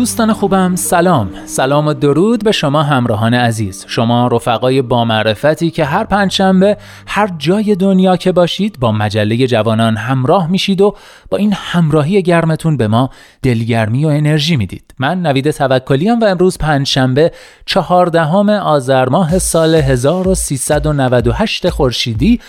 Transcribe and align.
دوستان 0.00 0.32
خوبم 0.32 0.76
سلام. 0.76 1.30
سلام 1.46 1.86
و 1.86 1.94
درود 1.94 2.44
به 2.44 2.52
شما 2.52 2.82
همراهان 2.82 3.34
عزیز. 3.34 3.84
شما 3.88 4.26
رفقای 4.26 4.82
با 4.82 5.04
معرفتی 5.04 5.70
که 5.70 5.84
هر 5.84 6.04
پنجشنبه 6.04 6.76
هر 7.06 7.30
جای 7.38 7.74
دنیا 7.74 8.16
که 8.16 8.32
باشید 8.32 8.78
با 8.80 8.92
مجله 8.92 9.46
جوانان 9.46 9.96
همراه 9.96 10.50
میشید 10.50 10.80
و 10.80 10.96
با 11.30 11.38
این 11.38 11.52
همراهی 11.52 12.22
گرمتون 12.22 12.76
به 12.76 12.88
ما 12.88 13.10
دلگرمی 13.42 14.04
و 14.04 14.08
انرژی 14.08 14.56
می‌دید. 14.56 14.94
من 14.98 15.22
نوید 15.22 15.50
توکلیم 15.50 16.20
و 16.20 16.24
امروز 16.24 16.58
پنجشنبه 16.58 17.32
چهاردهم 17.66 18.48
آذر 18.48 19.08
ماه 19.08 19.38
سال 19.38 19.74
1398 19.74 21.68
خورشیدی 21.68 22.40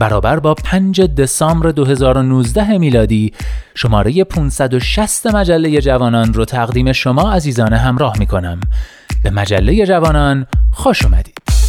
برابر 0.00 0.38
با 0.38 0.54
5 0.54 1.00
دسامبر 1.00 1.70
2019 1.70 2.78
میلادی 2.78 3.32
شماره 3.74 4.24
560 4.24 5.26
مجله 5.26 5.80
جوانان 5.80 6.34
رو 6.34 6.44
تقدیم 6.44 6.92
شما 6.92 7.32
عزیزان 7.32 7.72
همراه 7.72 8.18
می 8.18 8.26
کنم. 8.26 8.60
به 9.24 9.30
مجله 9.30 9.86
جوانان 9.86 10.46
خوش 10.72 11.04
اومدید. 11.04 11.59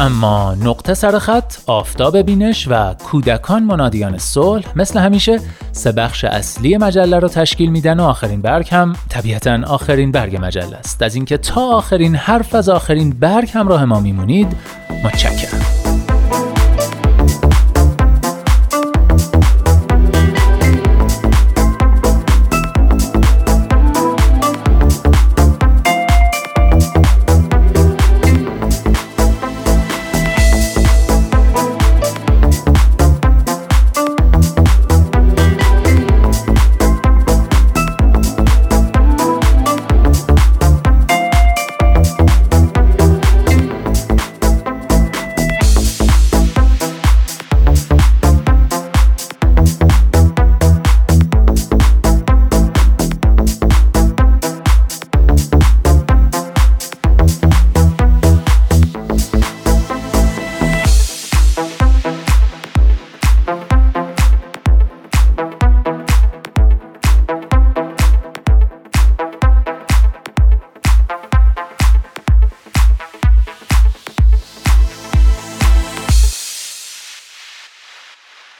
اما 0.00 0.54
نقطه 0.54 0.94
سرخط، 0.94 1.54
آفتاب 1.66 2.18
بینش 2.18 2.68
و 2.70 2.94
کودکان 2.94 3.62
منادیان 3.62 4.18
صلح 4.18 4.64
مثل 4.76 4.98
همیشه 4.98 5.40
سه 5.72 5.92
بخش 5.92 6.24
اصلی 6.24 6.76
مجله 6.76 7.18
رو 7.18 7.28
تشکیل 7.28 7.70
میدن 7.70 8.00
و 8.00 8.02
آخرین 8.02 8.42
برگ 8.42 8.68
هم 8.70 8.92
طبیعتا 9.08 9.60
آخرین 9.66 10.12
برگ 10.12 10.38
مجله 10.40 10.76
است. 10.76 11.02
از 11.02 11.14
اینکه 11.14 11.36
تا 11.36 11.60
آخرین 11.60 12.14
حرف 12.14 12.54
از 12.54 12.68
آخرین 12.68 13.10
برگ 13.10 13.50
همراه 13.54 13.84
ما 13.84 14.00
میمونید 14.00 14.56
متشکرم. 15.04 15.69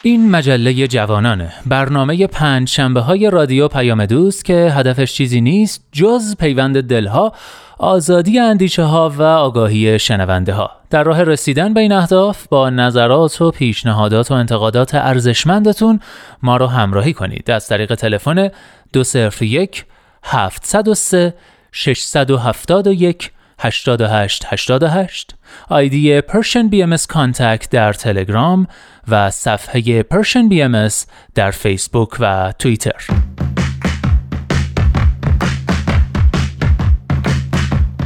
این 0.02 0.30
مجله 0.30 0.88
جوانانه. 0.88 1.52
برنامه 1.66 2.26
پنج 2.26 2.68
شنبه 2.68 3.00
های 3.00 3.30
رادیو 3.30 3.68
پیام 3.68 4.06
دوست 4.06 4.44
که 4.44 4.72
هدفش 4.76 5.14
چیزی 5.14 5.40
نیست 5.40 5.84
جز 5.92 6.36
پیوند 6.36 6.80
دلها 6.82 7.32
آزادی 7.78 8.38
اندیشه 8.38 8.82
ها 8.82 9.12
و 9.18 9.22
آگاهی 9.22 9.98
شنونده 9.98 10.52
ها. 10.52 10.70
در 10.90 11.02
راه 11.02 11.22
رسیدن 11.22 11.74
به 11.74 11.80
این 11.80 11.92
اهداف 11.92 12.48
با 12.48 12.70
نظرات 12.70 13.42
و 13.42 13.50
پیشنهادات 13.50 14.30
و 14.30 14.34
انتقادات 14.34 14.94
ارزشمندتون 14.94 16.00
ما 16.42 16.56
رو 16.56 16.66
همراهی 16.66 17.12
کنید. 17.12 17.50
از 17.50 17.68
طریق 17.68 17.94
تلفن 17.94 18.50
201 18.92 19.84
703 20.22 21.34
671 21.72 23.30
88 23.60 24.44
88 24.48 25.34
آیدی 25.68 26.22
BM 26.70 26.96
contact 27.08 27.70
در 27.70 27.92
تلگرام 27.92 28.66
و 29.10 29.30
صفحه 29.30 30.02
Persian 30.02 30.48
BM 30.48 30.88
در 31.34 31.50
فیسبوک 31.50 32.08
و 32.20 32.52
توییتر 32.58 33.06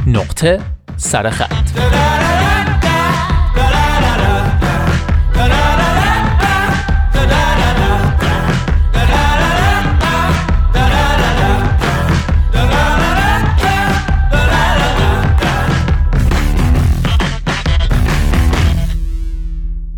نقطه 0.07 0.59
سرخط 0.97 2.24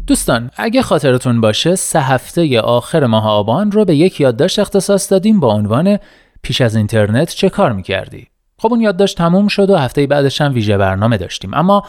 دوستان 0.07 0.51
اگه 0.57 0.81
خاطرتون 0.81 1.41
باشه 1.41 1.75
سه 1.75 2.01
هفته 2.01 2.61
آخر 2.61 3.05
ماه 3.05 3.27
آبان 3.27 3.71
رو 3.71 3.85
به 3.85 3.95
یک 3.95 4.21
یادداشت 4.21 4.59
اختصاص 4.59 5.11
دادیم 5.11 5.39
با 5.39 5.53
عنوان 5.53 5.99
پیش 6.41 6.61
از 6.61 6.75
اینترنت 6.75 7.29
چه 7.29 7.49
کار 7.49 7.73
می‌کردی؟ 7.73 8.27
خب 8.57 8.71
اون 8.71 8.81
یادداشت 8.81 9.17
تموم 9.17 9.47
شد 9.47 9.69
و 9.69 9.77
هفته 9.77 10.07
بعدش 10.07 10.41
هم 10.41 10.53
ویژه 10.53 10.77
برنامه 10.77 11.17
داشتیم. 11.17 11.53
اما 11.53 11.83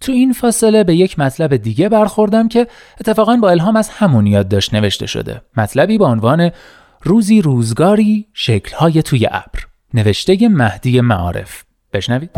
تو 0.00 0.12
این 0.12 0.32
فاصله 0.32 0.84
به 0.84 0.96
یک 0.96 1.18
مطلب 1.18 1.56
دیگه 1.56 1.88
برخوردم 1.88 2.48
که 2.48 2.66
اتفاقا 3.00 3.36
با 3.36 3.50
الهام 3.50 3.76
از 3.76 3.88
همون 3.88 4.26
یادداشت 4.26 4.74
نوشته 4.74 5.06
شده. 5.06 5.42
مطلبی 5.56 5.98
با 5.98 6.08
عنوان 6.08 6.50
روزی 7.02 7.42
روزگاری 7.42 8.26
شکلهای 8.32 9.02
توی 9.02 9.26
ابر. 9.26 9.66
نوشته 9.94 10.48
مهدی 10.48 11.00
معارف. 11.00 11.64
بشنوید. 11.92 12.30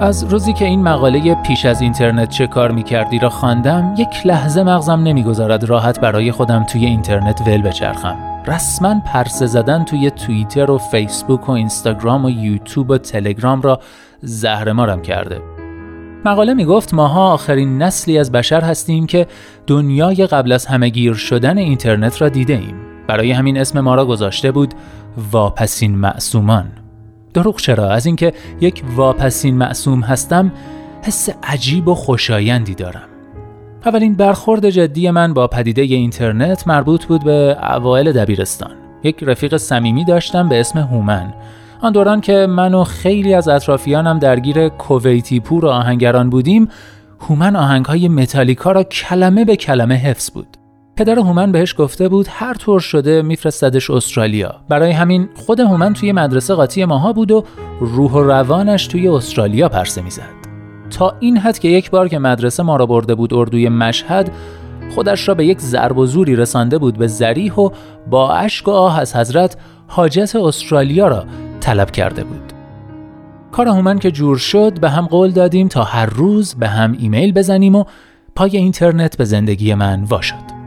از 0.00 0.24
روزی 0.24 0.52
که 0.52 0.64
این 0.64 0.82
مقاله 0.82 1.34
پیش 1.34 1.64
از 1.64 1.80
اینترنت 1.80 2.28
چه 2.28 2.46
کار 2.46 2.70
می‌کردی 2.70 3.18
را 3.18 3.28
خواندم 3.28 3.94
یک 3.98 4.26
لحظه 4.26 4.62
مغزم 4.62 5.02
نمی‌گذارد 5.02 5.64
راحت 5.64 6.00
برای 6.00 6.32
خودم 6.32 6.64
توی 6.64 6.86
اینترنت 6.86 7.40
ول 7.46 7.62
بچرخم 7.62 8.16
رسما 8.46 9.00
پرسه 9.06 9.46
زدن 9.46 9.84
توی 9.84 10.10
توییتر 10.10 10.70
و 10.70 10.78
فیسبوک 10.78 11.48
و 11.48 11.52
اینستاگرام 11.52 12.24
و 12.24 12.30
یوتیوب 12.30 12.90
و 12.90 12.98
تلگرام 12.98 13.62
را 13.62 13.80
زهرمارم 14.20 15.02
کرده 15.02 15.42
مقاله 16.24 16.54
می 16.54 16.64
گفت 16.64 16.94
ماها 16.94 17.32
آخرین 17.32 17.82
نسلی 17.82 18.18
از 18.18 18.32
بشر 18.32 18.60
هستیم 18.60 19.06
که 19.06 19.26
دنیای 19.66 20.26
قبل 20.26 20.52
از 20.52 20.66
همه 20.66 20.88
گیر 20.88 21.14
شدن 21.14 21.58
اینترنت 21.58 22.22
را 22.22 22.28
دیده 22.28 22.52
ایم. 22.52 22.74
برای 23.06 23.32
همین 23.32 23.58
اسم 23.58 23.80
ما 23.80 23.94
را 23.94 24.06
گذاشته 24.06 24.50
بود 24.50 24.74
واپسین 25.32 25.96
معصومان. 25.96 26.79
دروغ 27.34 27.56
چرا 27.56 27.90
از 27.90 28.06
اینکه 28.06 28.32
یک 28.60 28.82
واپسین 28.96 29.54
معصوم 29.54 30.00
هستم 30.00 30.52
حس 31.02 31.28
عجیب 31.42 31.88
و 31.88 31.94
خوشایندی 31.94 32.74
دارم. 32.74 33.08
اولین 33.86 34.14
برخورد 34.14 34.70
جدی 34.70 35.10
من 35.10 35.34
با 35.34 35.46
پدیده 35.46 35.82
اینترنت 35.82 36.68
مربوط 36.68 37.04
بود 37.04 37.24
به 37.24 37.56
اوایل 37.74 38.12
دبیرستان. 38.12 38.70
یک 39.02 39.22
رفیق 39.22 39.56
صمیمی 39.56 40.04
داشتم 40.04 40.48
به 40.48 40.60
اسم 40.60 40.78
هومن 40.78 41.34
آن 41.82 41.92
دوران 41.92 42.20
که 42.20 42.46
من 42.46 42.74
و 42.74 42.84
خیلی 42.84 43.34
از 43.34 43.48
اطرافیانم 43.48 44.18
درگیر 44.18 44.68
کویتی 44.68 45.40
پور 45.40 45.68
آهنگران 45.68 46.30
بودیم 46.30 46.68
هومن 47.20 47.56
آهنگهای 47.56 48.08
متالیکا 48.08 48.72
را 48.72 48.82
کلمه 48.82 49.44
به 49.44 49.56
کلمه 49.56 49.94
حفظ 49.94 50.30
بود 50.30 50.56
پدر 50.96 51.18
هومن 51.18 51.52
بهش 51.52 51.74
گفته 51.78 52.08
بود 52.08 52.26
هر 52.30 52.54
طور 52.54 52.80
شده 52.80 53.22
میفرستدش 53.22 53.90
استرالیا 53.90 54.54
برای 54.68 54.90
همین 54.90 55.28
خود 55.34 55.60
هومن 55.60 55.92
توی 55.92 56.12
مدرسه 56.12 56.54
قاطی 56.54 56.84
ماها 56.84 57.12
بود 57.12 57.30
و 57.30 57.44
روح 57.80 58.12
و 58.12 58.22
روانش 58.22 58.86
توی 58.86 59.08
استرالیا 59.08 59.68
پرسه 59.68 60.02
می‌زد 60.02 60.40
تا 60.90 61.16
این 61.20 61.38
حد 61.38 61.58
که 61.58 61.68
یک 61.68 61.90
بار 61.90 62.08
که 62.08 62.18
مدرسه 62.18 62.62
ما 62.62 62.76
را 62.76 62.86
برده 62.86 63.14
بود 63.14 63.34
اردوی 63.34 63.68
مشهد 63.68 64.30
خودش 64.94 65.28
را 65.28 65.34
به 65.34 65.46
یک 65.46 65.60
ضرب 65.60 65.98
و 65.98 66.06
زوری 66.06 66.36
رسانده 66.36 66.78
بود 66.78 66.98
به 66.98 67.06
زریح 67.06 67.54
و 67.54 67.70
با 68.10 68.32
اشک 68.32 68.68
و 68.68 68.70
آه 68.70 69.00
از 69.00 69.16
حضرت 69.16 69.56
حاجت 69.86 70.36
استرالیا 70.36 71.08
را 71.08 71.24
طلب 71.60 71.90
کرده 71.90 72.24
بود. 72.24 72.52
کار 73.52 73.68
هومن 73.68 73.98
که 73.98 74.10
جور 74.10 74.36
شد 74.36 74.80
به 74.80 74.90
هم 74.90 75.06
قول 75.06 75.30
دادیم 75.30 75.68
تا 75.68 75.82
هر 75.82 76.06
روز 76.06 76.54
به 76.54 76.68
هم 76.68 76.96
ایمیل 76.98 77.32
بزنیم 77.32 77.74
و 77.74 77.84
پای 78.36 78.56
اینترنت 78.56 79.16
به 79.16 79.24
زندگی 79.24 79.74
من 79.74 80.04
واشد. 80.04 80.34
خدا 80.34 80.59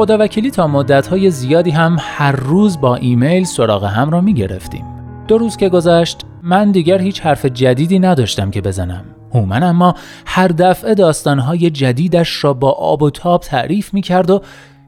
وکیلی 0.00 0.50
تا 0.50 0.66
مدتهای 0.66 1.30
زیادی 1.30 1.70
هم 1.70 1.96
هر 2.00 2.32
روز 2.32 2.80
با 2.80 2.96
ایمیل 2.96 3.44
سراغ 3.44 3.84
هم 3.84 4.10
را 4.10 4.20
می 4.20 4.34
گرفتیم. 4.34 4.84
دو 5.28 5.38
روز 5.38 5.56
که 5.56 5.68
گذشت 5.68 6.20
من 6.42 6.70
دیگر 6.70 7.00
هیچ 7.00 7.20
حرف 7.20 7.46
جدیدی 7.46 7.98
نداشتم 7.98 8.50
که 8.50 8.60
بزنم. 8.60 9.04
هومن 9.34 9.62
اما 9.62 9.94
هر 10.26 10.48
دفعه 10.48 10.94
داستانهای 10.94 11.70
جدیدش 11.70 12.44
را 12.44 12.54
با 12.54 12.70
آب 12.70 13.02
و 13.02 13.10
تاب 13.10 13.40
تعریف 13.40 13.94
می 13.94 14.02
کرد 14.02 14.30
و 14.30 14.42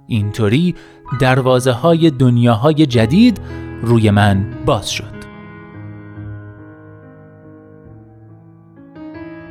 اینطوری 0.07 0.75
دروازه 1.21 1.73
های 1.73 2.11
دنیاهای 2.11 2.87
جدید 2.87 3.41
روی 3.83 4.11
من 4.11 4.47
باز 4.67 4.91
شد. 4.91 5.15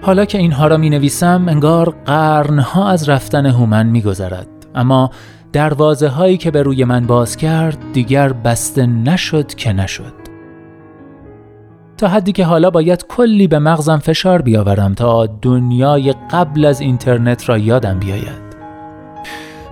حالا 0.01 0.25
که 0.25 0.37
اینها 0.37 0.67
را 0.67 0.77
می 0.77 0.89
نویسم 0.89 1.45
انگار 1.47 1.95
قرنها 2.05 2.89
از 2.89 3.09
رفتن 3.09 3.45
هومن 3.45 3.85
می 3.85 4.01
گذرد. 4.01 4.47
اما 4.75 5.09
دروازه 5.53 6.07
هایی 6.07 6.37
که 6.37 6.51
به 6.51 6.63
روی 6.63 6.83
من 6.83 7.07
باز 7.07 7.37
کرد 7.37 7.77
دیگر 7.93 8.33
بسته 8.33 8.85
نشد 8.85 9.47
که 9.47 9.73
نشد. 9.73 10.13
تا 11.97 12.07
حدی 12.07 12.31
که 12.31 12.45
حالا 12.45 12.69
باید 12.69 13.05
کلی 13.07 13.47
به 13.47 13.59
مغزم 13.59 13.97
فشار 13.97 14.41
بیاورم 14.41 14.93
تا 14.93 15.25
دنیای 15.25 16.13
قبل 16.31 16.65
از 16.65 16.81
اینترنت 16.81 17.49
را 17.49 17.57
یادم 17.57 17.99
بیاید. 17.99 18.43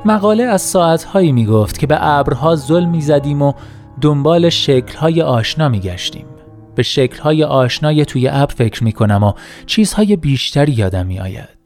مقاله 0.06 0.44
از 0.44 0.62
ساعتهایی 0.62 1.32
می 1.32 1.46
گفت 1.46 1.80
که 1.80 1.88
به 1.88 1.98
ابرها 2.00 2.56
ظلم 2.56 2.90
می 2.90 3.02
زدیم 3.02 3.42
و 3.42 3.54
دنبال 4.02 4.50
شکلهای 4.50 5.22
آشنا 5.22 5.70
می 5.70 5.80
گشتیم. 5.80 6.26
به 6.76 6.84
شکلهای 6.84 7.44
آشنای 7.44 8.06
توی 8.06 8.28
ابر 8.28 8.54
فکر 8.54 8.84
می 8.84 8.92
کنم 8.92 9.24
و 9.24 9.34
چیزهای 9.66 10.16
بیشتری 10.16 10.72
یادم 10.72 11.06
می 11.06 11.20
آید. 11.20 11.61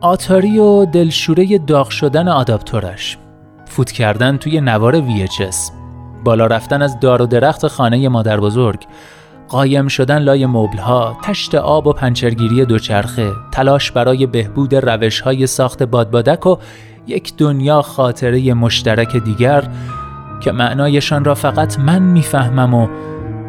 آتاری 0.00 0.58
و 0.58 0.84
دلشوره 0.84 1.58
داغ 1.58 1.88
شدن 1.88 2.28
آداپتورش. 2.28 3.18
فوت 3.64 3.92
کردن 3.92 4.36
توی 4.36 4.60
نوار 4.60 5.00
VHS 5.00 5.72
بالا 6.24 6.46
رفتن 6.46 6.82
از 6.82 7.00
دار 7.00 7.22
و 7.22 7.26
درخت 7.26 7.66
خانه 7.66 8.08
مادر 8.08 8.40
بزرگ. 8.40 8.86
قایم 9.48 9.88
شدن 9.88 10.18
لای 10.18 10.46
مبلها، 10.46 11.16
تشت 11.22 11.54
آب 11.54 11.86
و 11.86 11.92
پنچرگیری 11.92 12.64
دوچرخه، 12.64 13.32
تلاش 13.52 13.90
برای 13.90 14.26
بهبود 14.26 14.74
روشهای 14.74 15.46
ساخت 15.46 15.82
بادبادک 15.82 16.46
و 16.46 16.56
یک 17.06 17.36
دنیا 17.36 17.82
خاطره 17.82 18.54
مشترک 18.54 19.16
دیگر 19.16 19.64
که 20.40 20.52
معنایشان 20.52 21.24
را 21.24 21.34
فقط 21.34 21.78
من 21.78 22.02
می‌فهمم 22.02 22.74
و 22.74 22.88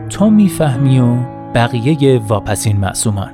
تو 0.09 0.29
می‌فهمی 0.29 0.99
و 0.99 1.15
بقیه 1.55 2.21
واپسین 2.27 2.77
معصومان. 2.77 3.31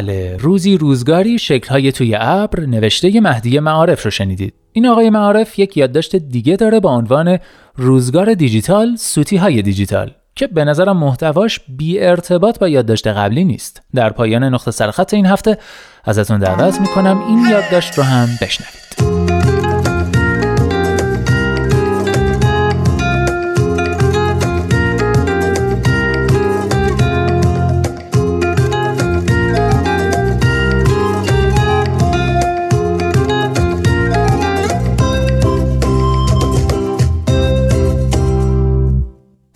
بله. 0.00 0.36
روزی 0.36 0.76
روزگاری 0.76 1.38
شکلهای 1.38 1.92
توی 1.92 2.16
ابر 2.20 2.60
نوشته 2.60 3.20
مهدی 3.20 3.58
معارف 3.58 4.04
رو 4.04 4.10
شنیدید. 4.10 4.54
این 4.72 4.86
آقای 4.86 5.10
معارف 5.10 5.58
یک 5.58 5.76
یادداشت 5.76 6.16
دیگه 6.16 6.56
داره 6.56 6.80
با 6.80 6.90
عنوان 6.90 7.38
روزگار 7.76 8.34
دیجیتال 8.34 8.96
سوتی 8.96 9.36
های 9.36 9.62
دیجیتال 9.62 10.10
که 10.34 10.46
به 10.46 10.64
نظرم 10.64 10.96
محتواش 10.96 11.60
بی 11.68 12.00
ارتباط 12.00 12.58
با 12.58 12.68
یادداشت 12.68 13.06
قبلی 13.06 13.44
نیست. 13.44 13.82
در 13.94 14.10
پایان 14.10 14.44
نقطه 14.44 14.70
سرخط 14.70 15.14
این 15.14 15.26
هفته 15.26 15.58
ازتون 16.04 16.38
دعوت 16.38 16.80
می‌کنم 16.80 17.22
این 17.28 17.46
یادداشت 17.50 17.98
رو 17.98 18.04
هم 18.04 18.28
بشنوید. 18.42 19.09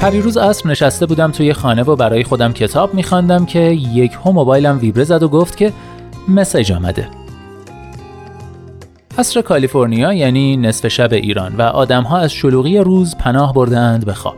پریروز 0.05 0.37
عصر 0.37 0.69
نشسته 0.69 1.07
بودم 1.07 1.31
توی 1.31 1.53
خانه 1.53 1.83
و 1.83 1.97
برای 1.97 2.25
خودم 2.25 2.53
کتاب 2.53 2.95
میخواندم 2.95 3.47
که 3.47 3.61
یک 3.61 4.13
هم 4.25 4.33
موبایلم 4.33 4.79
ویبره 4.79 5.05
زد 5.05 5.23
و 5.23 5.29
گفت 5.29 5.57
که 5.57 5.73
مسیج 6.29 6.73
آمده. 6.73 7.09
عصر 9.19 9.43
کالیفرنیا 9.43 10.13
یعنی 10.13 10.57
نصف 10.57 10.89
شب 10.89 11.13
ایران 11.13 11.57
و 11.57 11.63
آدمها 11.63 12.19
از 12.19 12.33
شلوغی 12.33 12.79
روز 12.79 13.17
پناه 13.17 13.55
بردند 13.55 14.07
به 14.07 14.13
خواب. 14.15 14.37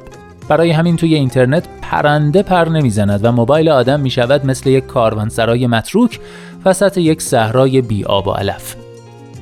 برای 0.49 0.71
همین 0.71 0.97
توی 0.97 1.15
اینترنت 1.15 1.65
پرنده 1.83 2.43
پر 2.43 2.69
نمی‌زند 2.69 3.21
و 3.23 3.33
موبایل 3.33 3.69
آدم 3.69 4.01
می‌شود 4.01 4.47
مثل 4.47 4.71
یک 4.71 4.87
کاروانسرای 4.87 5.67
متروک 5.67 6.21
وسط 6.65 6.99
یک 6.99 7.23
صحرای 7.23 7.81
بی 7.81 8.05
آب 8.05 8.29
و 8.29 8.31
علف. 8.31 8.77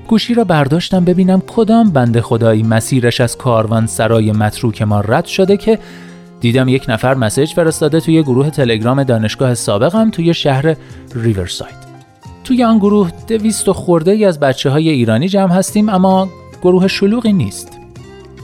گوشی 0.08 0.34
را 0.34 0.44
برداشتم 0.44 1.04
ببینم 1.04 1.42
کدام 1.46 1.90
بنده 1.90 2.22
خدایی 2.22 2.62
مسیرش 2.62 3.20
از 3.20 3.36
کاروانسرای 3.36 4.32
متروک 4.32 4.82
ما 4.82 5.00
رد 5.00 5.24
شده 5.24 5.56
که 5.56 5.78
دیدم 6.44 6.68
یک 6.68 6.84
نفر 6.88 7.14
مسیج 7.14 7.52
فرستاده 7.52 8.00
توی 8.00 8.22
گروه 8.22 8.50
تلگرام 8.50 9.04
دانشگاه 9.04 9.54
سابقم 9.54 10.10
توی 10.10 10.34
شهر 10.34 10.76
ریورساید. 11.14 11.76
توی 12.44 12.64
آن 12.64 12.78
گروه 12.78 13.10
دویست 13.28 13.68
و 13.68 13.72
خورده 13.72 14.10
ای 14.10 14.24
از 14.24 14.40
بچه 14.40 14.70
های 14.70 14.88
ایرانی 14.88 15.28
جمع 15.28 15.52
هستیم 15.52 15.88
اما 15.88 16.28
گروه 16.62 16.88
شلوغی 16.88 17.32
نیست. 17.32 17.78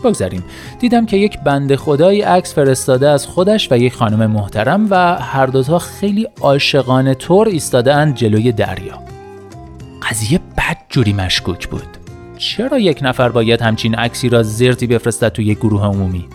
بگذاریم. 0.04 0.44
دیدم 0.78 1.06
که 1.06 1.16
یک 1.16 1.38
بند 1.38 1.74
خدایی 1.74 2.20
عکس 2.20 2.54
فرستاده 2.54 3.08
از 3.08 3.26
خودش 3.26 3.72
و 3.72 3.78
یک 3.78 3.94
خانم 3.94 4.30
محترم 4.30 4.86
و 4.90 5.14
هر 5.14 5.46
دوتا 5.46 5.78
خیلی 5.78 6.28
عاشقانه 6.40 7.14
طور 7.14 7.48
ایستاده 7.48 8.12
جلوی 8.12 8.52
دریا. 8.52 9.02
قضیه 10.10 10.38
بد 10.38 10.76
جوری 10.88 11.12
مشکوک 11.12 11.68
بود. 11.68 11.96
چرا 12.38 12.78
یک 12.78 12.98
نفر 13.02 13.28
باید 13.28 13.62
همچین 13.62 13.94
عکسی 13.94 14.28
را 14.28 14.42
زرتی 14.42 14.86
بفرستد 14.86 15.28
توی 15.28 15.54
گروه 15.54 15.84
عمومی؟ 15.84 16.28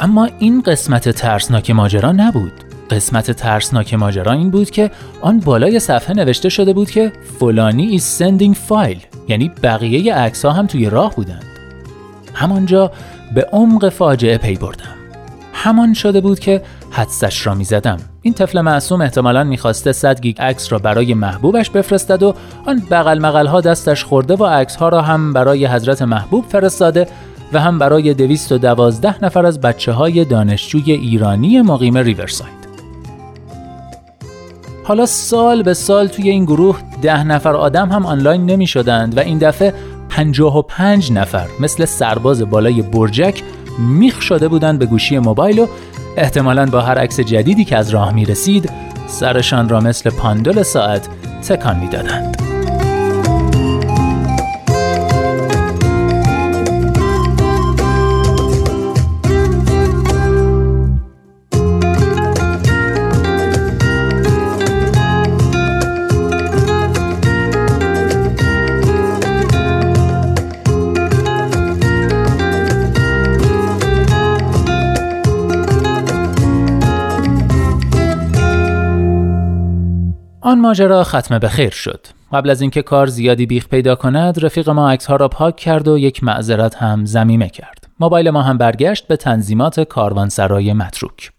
اما 0.00 0.28
این 0.38 0.60
قسمت 0.60 1.08
ترسناک 1.08 1.70
ماجرا 1.70 2.12
نبود. 2.12 2.52
قسمت 2.90 3.30
ترسناک 3.30 3.94
ماجرا 3.94 4.32
این 4.32 4.50
بود 4.50 4.70
که 4.70 4.90
آن 5.20 5.40
بالای 5.40 5.80
صفحه 5.80 6.16
نوشته 6.16 6.48
شده 6.48 6.72
بود 6.72 6.90
که 6.90 7.12
فلانی 7.40 7.98
is 7.98 8.02
sending 8.02 8.54
file 8.68 9.28
یعنی 9.28 9.50
بقیه 9.62 10.14
عکس 10.14 10.44
هم 10.44 10.66
توی 10.66 10.90
راه 10.90 11.14
بودند. 11.14 11.44
همانجا 12.34 12.92
به 13.34 13.46
عمق 13.52 13.88
فاجعه 13.88 14.38
پی 14.38 14.54
بردم. 14.54 14.94
همان 15.52 15.94
شده 15.94 16.20
بود 16.20 16.38
که 16.38 16.62
حدسش 16.90 17.46
را 17.46 17.54
می 17.54 17.64
زدم. 17.64 17.96
این 18.22 18.34
طفل 18.34 18.60
معصوم 18.60 19.00
احتمالا 19.00 19.44
می‌خواسته 19.44 19.92
100 19.92 20.20
گیگ 20.20 20.40
عکس 20.40 20.72
را 20.72 20.78
برای 20.78 21.14
محبوبش 21.14 21.70
بفرستد 21.70 22.22
و 22.22 22.34
آن 22.66 22.82
بغل 22.90 23.18
مغل 23.18 23.46
ها 23.46 23.60
دستش 23.60 24.04
خورده 24.04 24.34
و 24.36 24.44
عکس 24.44 24.76
ها 24.76 24.88
را 24.88 25.02
هم 25.02 25.32
برای 25.32 25.66
حضرت 25.66 26.02
محبوب 26.02 26.44
فرستاده 26.44 27.06
و 27.52 27.60
هم 27.60 27.78
برای 27.78 28.14
212 28.14 29.24
نفر 29.24 29.46
از 29.46 29.60
بچه 29.60 29.92
های 29.92 30.24
دانشجوی 30.24 30.92
ایرانی 30.92 31.62
مقیم 31.62 31.98
ریورساید. 31.98 32.60
حالا 34.84 35.06
سال 35.06 35.62
به 35.62 35.74
سال 35.74 36.06
توی 36.06 36.30
این 36.30 36.44
گروه 36.44 36.78
ده 37.02 37.24
نفر 37.24 37.56
آدم 37.56 37.88
هم 37.88 38.06
آنلاین 38.06 38.46
نمی 38.46 38.66
شدند 38.66 39.16
و 39.16 39.20
این 39.20 39.38
دفعه 39.38 39.74
55 40.08 41.12
نفر 41.12 41.46
مثل 41.60 41.84
سرباز 41.84 42.42
بالای 42.42 42.82
برجک 42.82 43.42
میخ 43.78 44.22
شده 44.22 44.48
بودند 44.48 44.78
به 44.78 44.86
گوشی 44.86 45.18
موبایل 45.18 45.58
و 45.58 45.66
احتمالا 46.16 46.66
با 46.66 46.80
هر 46.80 46.98
عکس 46.98 47.20
جدیدی 47.20 47.64
که 47.64 47.76
از 47.76 47.90
راه 47.90 48.14
می 48.14 48.24
رسید 48.24 48.70
سرشان 49.06 49.68
را 49.68 49.80
مثل 49.80 50.10
پاندول 50.10 50.62
ساعت 50.62 51.08
تکان 51.48 51.78
می‌دادند. 51.78 52.39
ماجرا 80.60 81.04
ختم 81.04 81.38
به 81.38 81.48
خیر 81.48 81.70
شد. 81.70 82.06
قبل 82.32 82.50
از 82.50 82.60
اینکه 82.60 82.82
کار 82.82 83.06
زیادی 83.06 83.46
بیخ 83.46 83.68
پیدا 83.68 83.94
کند، 83.94 84.44
رفیق 84.44 84.70
ما 84.70 84.90
عکس 84.90 85.06
ها 85.06 85.16
را 85.16 85.28
پاک 85.28 85.56
کرد 85.56 85.88
و 85.88 85.98
یک 85.98 86.24
معذرت 86.24 86.74
هم 86.74 87.04
زمیمه 87.04 87.48
کرد. 87.48 87.88
موبایل 88.00 88.30
ما 88.30 88.42
هم 88.42 88.58
برگشت 88.58 89.06
به 89.06 89.16
تنظیمات 89.16 89.80
کاروانسرای 89.80 90.72
متروک. 90.72 91.30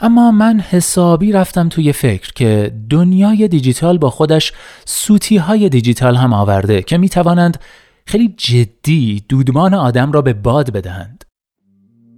اما 0.00 0.30
من 0.30 0.60
حسابی 0.60 1.32
رفتم 1.32 1.68
توی 1.68 1.92
فکر 1.92 2.32
که 2.32 2.72
دنیای 2.90 3.48
دیجیتال 3.48 3.98
با 3.98 4.10
خودش 4.10 4.52
سوتی 4.84 5.36
های 5.36 5.68
دیجیتال 5.68 6.16
هم 6.16 6.32
آورده 6.32 6.82
که 6.82 6.98
می 6.98 7.08
توانند 7.08 7.58
خیلی 8.06 8.34
جدی 8.36 9.24
دودمان 9.28 9.74
آدم 9.74 10.12
را 10.12 10.22
به 10.22 10.32
باد 10.32 10.72
بدهند. 10.72 11.24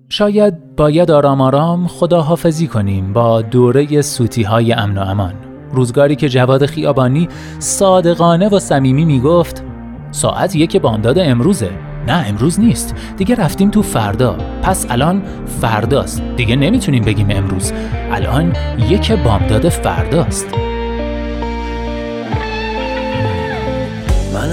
شاید 0.08 0.76
باید 0.76 1.10
آرام 1.10 1.40
آرام 1.40 1.86
خداحافظی 1.86 2.66
کنیم 2.66 3.12
با 3.12 3.42
دوره 3.42 4.02
سوتی 4.02 4.42
های 4.42 4.72
امن 4.72 4.98
و 4.98 5.00
امان. 5.00 5.47
روزگاری 5.72 6.16
که 6.16 6.28
جواد 6.28 6.66
خیابانی 6.66 7.28
صادقانه 7.58 8.48
و 8.48 8.58
صمیمی 8.58 9.04
می‌گفت 9.04 9.64
ساعت 10.10 10.56
یک 10.56 10.76
بامداد 10.76 11.18
امروزه. 11.18 11.70
نه 12.06 12.28
امروز 12.28 12.60
نیست. 12.60 12.94
دیگه 13.16 13.34
رفتیم 13.34 13.70
تو 13.70 13.82
فردا. 13.82 14.36
پس 14.62 14.86
الان 14.90 15.22
فرداست. 15.60 16.22
دیگه 16.36 16.56
نمی‌تونیم 16.56 17.04
بگیم 17.04 17.26
امروز. 17.30 17.72
الان 18.10 18.52
یک 18.90 19.12
بامداد 19.12 19.68
فرداست. 19.68 20.67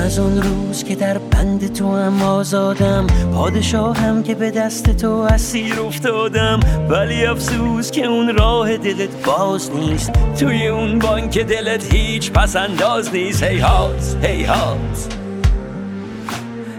از 0.06 0.20
اون 0.20 0.42
روز 0.42 0.84
که 0.84 0.96
در 0.96 1.18
بند 1.18 1.74
تو 1.74 1.96
هم 1.96 2.22
آزادم 2.22 3.08
پادشاهم 3.34 4.24
که 4.24 4.36
به 4.36 4.52
دست 4.52 4.90
تو 4.98 5.10
اسیر 5.10 5.80
افتادم. 5.80 6.60
ولی 6.90 7.26
افسوس 7.26 7.92
که 7.92 8.06
اون 8.06 8.38
راه 8.38 8.78
دلت 8.78 9.26
باز 9.26 9.72
نیست. 9.72 10.12
توی 10.40 10.68
اون 10.68 11.00
بانک 11.00 11.40
دلت 11.40 11.94
هیچ 11.94 12.32
پس 12.32 12.56
انداز 12.56 13.14
نیست. 13.14 13.44
هی 13.44 13.60
هات 13.60 14.18
هی 14.22 14.44
هات. 14.44 15.16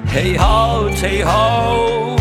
هی 0.07 0.37
هات 0.37 1.05
هی 1.05 1.23
هات. 1.23 2.16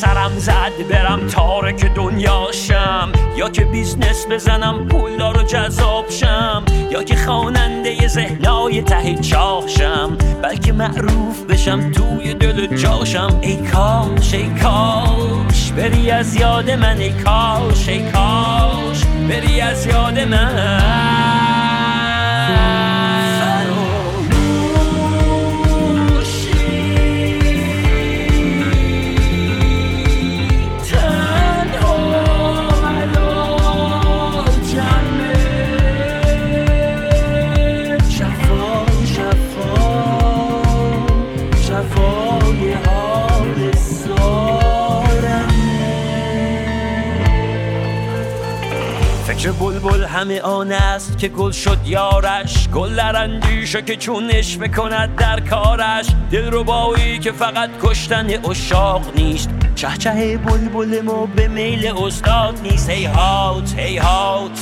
سرم 0.00 0.38
زد 0.38 0.88
برم 0.90 1.26
تارک 1.26 1.84
دنیاشم 1.84 3.12
یا 3.36 3.50
که 3.50 3.64
business 3.64 4.26
بزنم 4.30 4.88
پولدار 4.88 5.38
و 5.38 5.42
جذاب 5.42 6.10
شم. 6.10 6.64
یا 6.90 7.02
که 7.02 7.16
خواننده 7.16 8.08
ذهنای 8.08 8.82
ته 8.82 9.14
چاهشم 9.14 10.16
بلکه 10.42 10.72
معروف 10.72 11.42
بشم 11.48 11.90
توی 11.92 12.34
دل 12.34 12.76
جاشم. 12.76 13.38
ای 13.40 13.56
کاش 13.56 14.34
ای 14.34 14.48
کاش 14.62 15.72
بری 15.76 16.10
از 16.10 16.36
یاد 16.36 16.70
من 16.70 16.98
ای 16.98 17.10
کاش 17.10 17.88
ای 17.88 18.02
کاش 18.10 19.04
بری 19.28 19.60
از 19.60 19.86
یاد 19.86 20.18
من. 20.18 21.09
بلبل 49.60 50.04
همه 50.04 50.40
آن 50.40 50.72
است 50.72 51.18
که 51.18 51.28
گل 51.28 51.50
شد 51.50 51.78
یارش. 51.84 52.68
گل 52.68 52.96
در 52.96 53.16
اندیشه 53.16 53.82
که 53.82 53.96
چونش 53.96 54.58
بکند 54.58 55.16
در 55.16 55.40
کارش. 55.40 56.06
دل 56.30 56.50
رو 56.50 56.64
بایی 56.64 57.18
که 57.18 57.32
فقط 57.32 57.70
کشتن 57.82 58.44
اشاق 58.50 59.02
نیست. 59.16 59.50
چه 59.74 59.88
چه 59.98 60.36
بلبل 60.36 61.00
ما 61.00 61.26
به 61.26 61.48
میل 61.48 61.86
استاد 61.86 62.60
نیست. 62.62 62.90
هی 62.90 63.04
هات 63.04 63.74
هی 63.76 63.96
هات. 63.96 64.60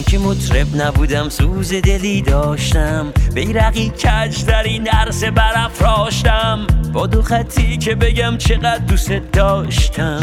من 0.00 0.04
که 0.04 0.18
مطرب 0.18 0.66
نبودم 0.76 1.28
سوز 1.28 1.72
دلی 1.72 2.22
داشتم. 2.22 3.12
بیرقی 3.34 3.88
کج 3.88 4.44
در 4.44 4.62
این 4.62 4.88
عرصه 4.88 5.30
برافراشتم. 5.30 6.66
با 6.92 7.06
دو 7.06 7.22
خطی 7.22 7.78
که 7.78 7.94
بگم 7.94 8.36
چقدر 8.38 8.78
دوست 8.78 9.10
داشتم. 9.10 10.20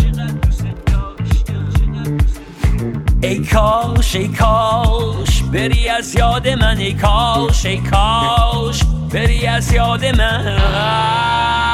ای 3.21 3.39
کاش 3.39 4.15
ای 4.15 4.27
کاش 4.27 5.43
بری 5.53 5.89
از 5.89 6.15
یاد 6.15 6.47
من 6.47 6.77
ای 6.77 6.93
کاش 6.93 7.65
ای 7.65 7.77
کاش 7.77 8.83
بری 9.13 9.47
از 9.47 9.73
یاد 9.73 10.05
من. 10.05 11.66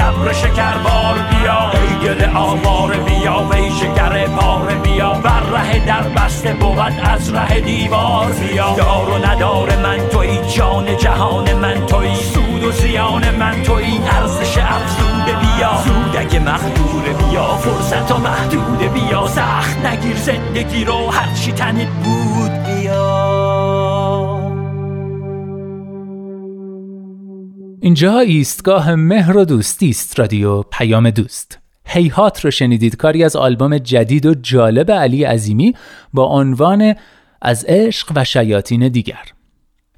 ابر 0.00 0.32
شکر 0.32 0.78
بار 0.78 1.18
بیا. 1.30 1.70
ای 1.70 2.08
گل 2.08 2.36
آوار 2.36 2.96
بیا 2.96 3.48
وی 3.50 3.70
شکر 3.70 4.26
پاره 4.26 4.74
بیا. 4.74 5.12
بر 5.12 5.40
ره 5.40 5.86
در 5.86 6.02
بسته 6.02 6.52
بود 6.54 6.92
از 7.04 7.34
ره 7.34 7.60
دیوار 7.60 8.32
بیا. 8.32 8.74
دار 8.76 9.10
و 9.10 9.26
ندار 9.26 9.76
من 9.76 10.08
توی 10.08 10.38
جان 10.56 10.96
جهان 10.96 11.54
من 11.54 11.86
توی. 11.86 12.14
سود 12.14 12.64
و 12.64 12.72
زیان 12.72 13.30
من 13.30 13.62
توی 13.62 14.00
ارزش 14.10 14.58
افزوده 14.58 15.38
بیا. 15.40 15.70
سودک 15.84 16.34
مخدور 16.34 17.02
بیا 17.02 17.56
فرصت 17.56 18.12
و 18.12 18.18
محدود 18.18 18.92
بیا. 18.92 19.26
سخت 19.26 19.86
نگیر 19.86 20.16
زندگی 20.16 20.84
رو 20.84 21.10
هرچی 21.10 21.52
تنت 21.52 21.88
بود. 21.88 22.73
اینجا 27.84 28.18
ایستگاه 28.18 28.94
مهر 28.94 29.36
و 29.36 29.44
دوستی 29.44 29.90
است 29.90 30.18
رادیو 30.18 30.62
پیام 30.62 31.10
دوست. 31.10 31.58
هیهات 31.86 32.44
رو 32.44 32.50
شنیدید. 32.50 32.96
کاری 32.96 33.24
از 33.24 33.36
آلبوم 33.36 33.78
جدید 33.78 34.26
و 34.26 34.34
جالب 34.34 34.90
علی 34.90 35.24
عظیمی 35.24 35.74
با 36.12 36.24
عنوان 36.24 36.94
از 37.42 37.64
عشق 37.68 38.12
و 38.16 38.24
شیاطین 38.24 38.88
دیگر. 38.88 39.22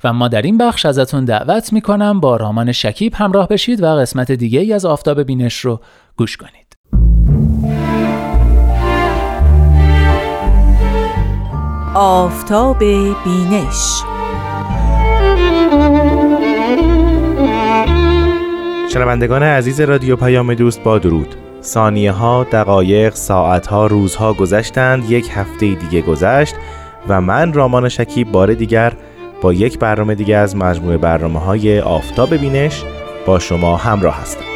و 0.05 0.13
ما 0.13 0.29
در 0.29 0.43
این 0.43 0.59
بخش 0.59 0.87
ازتون 0.87 1.25
دعوت 1.25 1.73
می‌کنم 1.73 2.21
با 2.21 2.37
رامان 2.37 2.73
شکیب 2.73 3.15
همراه 3.15 3.49
بشید 3.49 3.83
و 3.83 3.87
قسمت 3.87 4.33
دیگه 4.33 4.61
ای 4.61 4.73
از 4.73 4.85
آفتاب 4.85 5.23
بینش 5.23 5.59
رو 5.61 5.81
گوش 6.17 6.37
کنید. 6.37 6.77
آفتاب 11.95 12.79
بینش 13.25 14.03
شنوندگان 18.97 19.43
عزیز 19.43 19.81
رادیو 19.81 20.17
پیام 20.17 20.55
دوست 20.55 20.83
با 20.83 20.99
درود. 20.99 21.35
ثانیه 21.63 22.13
ها، 22.13 22.45
دقایق، 22.45 23.15
ساعت 23.15 23.67
ها، 23.67 23.87
روزها 23.87 24.33
گذشتند 24.33 25.11
یک 25.11 25.31
هفته 25.35 25.75
دیگه 25.75 26.03
گذشت 26.03 26.55
و 27.09 27.21
من 27.21 27.53
رامان 27.53 27.89
شکیب 27.89 28.33
بار 28.33 28.55
دیگر 28.55 28.93
با 29.43 29.53
یک 29.53 29.79
برنامه 29.79 30.15
دیگه 30.15 30.37
از 30.37 30.57
مجموعه 30.57 30.97
برنامه 30.97 31.41
های 31.41 31.81
آفتاب 31.81 32.35
بینش 32.37 32.85
با 33.27 33.39
شما 33.39 33.77
همراه 33.77 34.21
هستم. 34.21 34.56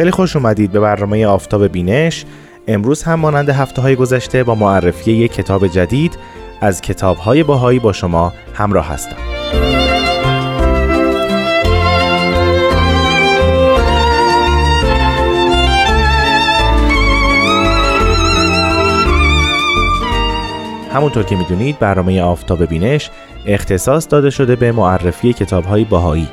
خیلی 0.00 0.10
خوش 0.10 0.36
اومدید 0.36 0.72
به 0.72 0.80
برنامه 0.80 1.26
آفتاب 1.26 1.66
بینش. 1.66 2.24
امروز 2.68 3.02
هم 3.02 3.20
مانند 3.20 3.48
هفته 3.48 3.82
های 3.82 3.96
گذشته 3.96 4.44
با 4.44 4.54
معرفی 4.54 5.12
یک 5.12 5.32
کتاب 5.32 5.66
جدید 5.66 6.18
از 6.60 6.80
کتاب 6.80 7.16
های 7.16 7.42
باهایی 7.42 7.78
با 7.78 7.92
شما 7.92 8.32
همراه 8.54 8.88
هستم. 8.88 9.16
همونطور 20.92 21.22
که 21.22 21.36
می‌دونید 21.36 21.78
برنامه 21.78 22.22
آفتاب 22.22 22.64
بینش 22.64 23.10
اختصاص 23.46 24.06
داده 24.10 24.30
شده 24.30 24.56
به 24.56 24.72
معرفی 24.72 25.32
کتاب 25.32 25.64
های 25.64 25.84
باهایی. 25.84 26.28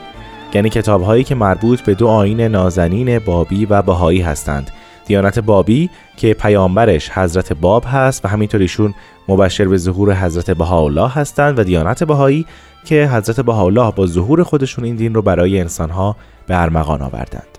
یعنی 0.58 0.70
کتاب 0.70 1.02
هایی 1.02 1.24
که 1.24 1.36
مربوط 1.36 1.82
به 1.82 1.94
دو 1.94 2.08
آین 2.08 2.42
نازنین 2.42 3.20
بابی 3.20 3.66
و 3.66 3.82
بهایی 3.82 4.22
هستند. 4.22 4.72
دیانت 5.06 5.40
بابی 5.40 5.90
که 6.18 6.34
پیامبرش 6.34 7.10
حضرت 7.10 7.54
باب 7.54 7.84
هست 7.88 8.26
و 8.26 8.28
همینطور 8.28 8.62
ایشون 8.62 8.94
مبشر 9.28 9.66
به 9.66 9.78
ظهور 9.78 10.14
حضرت 10.14 10.52
بهاءالله 10.52 11.10
هستند 11.10 11.60
و 11.60 11.64
دیانت 11.64 12.04
بهایی 12.04 12.46
که 12.86 13.10
حضرت 13.14 13.40
بهاءالله 13.40 13.92
با 13.92 14.08
ظهور 14.08 14.44
خودشون 14.44 14.86
این 14.86 14.96
دین 14.96 15.14
رو 15.14 15.22
برای 15.22 15.60
انسانها 15.60 16.16
به 16.48 16.62
ارمغان 16.62 17.02
آوردند. 17.02 17.58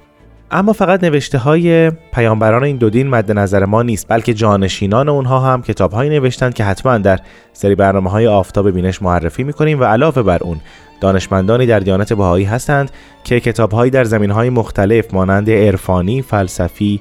اما 0.50 0.72
فقط 0.72 1.04
نوشته 1.04 1.38
های 1.38 1.90
پیامبران 1.90 2.64
این 2.64 2.76
دو 2.76 2.90
دین 2.90 3.08
مد 3.08 3.32
نظر 3.32 3.64
ما 3.64 3.82
نیست 3.82 4.06
بلکه 4.08 4.34
جانشینان 4.34 5.08
اونها 5.08 5.40
هم 5.40 5.62
کتاب 5.62 5.92
هایی 5.92 6.10
نوشتند 6.10 6.54
که 6.54 6.64
حتما 6.64 6.98
در 6.98 7.20
سری 7.52 7.74
برنامه 7.74 8.10
های 8.10 8.26
آفتاب 8.26 8.70
بینش 8.70 9.02
معرفی 9.02 9.44
می‌کنیم 9.44 9.80
و 9.80 9.84
علاوه 9.84 10.22
بر 10.22 10.38
اون 10.42 10.60
دانشمندانی 11.00 11.66
در 11.66 11.80
دیانت 11.80 12.12
بهایی 12.12 12.44
هستند 12.44 12.90
که 13.24 13.40
کتابهایی 13.40 13.90
در 13.90 14.04
زمینهای 14.04 14.50
مختلف 14.50 15.14
مانند 15.14 15.50
عرفانی، 15.50 16.22
فلسفی، 16.22 17.00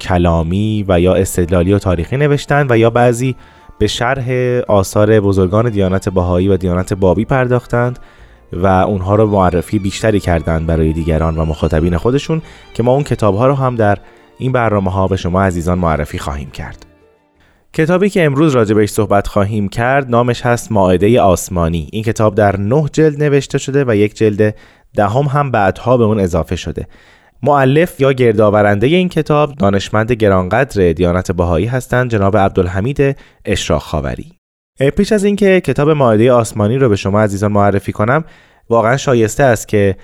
کلامی 0.00 0.84
و 0.88 1.00
یا 1.00 1.14
استدلالی 1.14 1.72
و 1.72 1.78
تاریخی 1.78 2.16
نوشتند 2.16 2.70
و 2.70 2.76
یا 2.76 2.90
بعضی 2.90 3.36
به 3.78 3.86
شرح 3.86 4.30
آثار 4.68 5.20
بزرگان 5.20 5.70
دیانت 5.70 6.08
بهایی 6.08 6.48
و 6.48 6.56
دیانت 6.56 6.94
بابی 6.94 7.24
پرداختند 7.24 7.98
و 8.52 8.66
اونها 8.66 9.14
رو 9.14 9.26
معرفی 9.26 9.78
بیشتری 9.78 10.20
کردند 10.20 10.66
برای 10.66 10.92
دیگران 10.92 11.38
و 11.38 11.44
مخاطبین 11.44 11.96
خودشون 11.96 12.42
که 12.74 12.82
ما 12.82 12.92
اون 12.92 13.04
کتاب 13.04 13.36
ها 13.36 13.46
رو 13.46 13.54
هم 13.54 13.76
در 13.76 13.98
این 14.38 14.52
برنامه 14.52 14.90
ها 14.90 15.08
به 15.08 15.16
شما 15.16 15.42
عزیزان 15.42 15.78
معرفی 15.78 16.18
خواهیم 16.18 16.50
کرد. 16.50 16.89
کتابی 17.72 18.10
که 18.10 18.24
امروز 18.24 18.54
راجع 18.54 18.74
بهش 18.74 18.90
صحبت 18.90 19.26
خواهیم 19.26 19.68
کرد 19.68 20.10
نامش 20.10 20.46
هست 20.46 20.72
ماعده 20.72 21.20
آسمانی. 21.20 21.88
این 21.92 22.02
کتاب 22.02 22.34
در 22.34 22.56
نه 22.56 22.84
جلد 22.92 23.22
نوشته 23.22 23.58
شده 23.58 23.84
و 23.84 23.96
یک 23.96 24.14
جلد 24.14 24.54
دهم 24.94 25.24
هم 25.24 25.50
بعدها 25.50 25.96
به 25.96 26.04
اون 26.04 26.20
اضافه 26.20 26.56
شده. 26.56 26.86
معلف 27.42 28.00
یا 28.00 28.12
گردآورنده 28.12 28.86
این 28.86 29.08
کتاب 29.08 29.54
دانشمند 29.54 30.12
گرانقدر 30.12 30.92
دیانت 30.92 31.32
بهایی 31.32 31.66
هستند 31.66 32.10
جناب 32.10 32.36
عبدالحمید 32.36 33.16
اشراق 33.44 33.82
خاوری. 33.82 34.32
پیش 34.96 35.12
از 35.12 35.24
اینکه 35.24 35.60
کتاب 35.60 35.90
ماعده 35.90 36.32
آسمانی 36.32 36.78
رو 36.78 36.88
به 36.88 36.96
شما 36.96 37.20
عزیزان 37.20 37.52
معرفی 37.52 37.92
کنم 37.92 38.24
واقعا 38.70 38.96
شایسته 38.96 39.42
است 39.42 39.68
که 39.68 39.96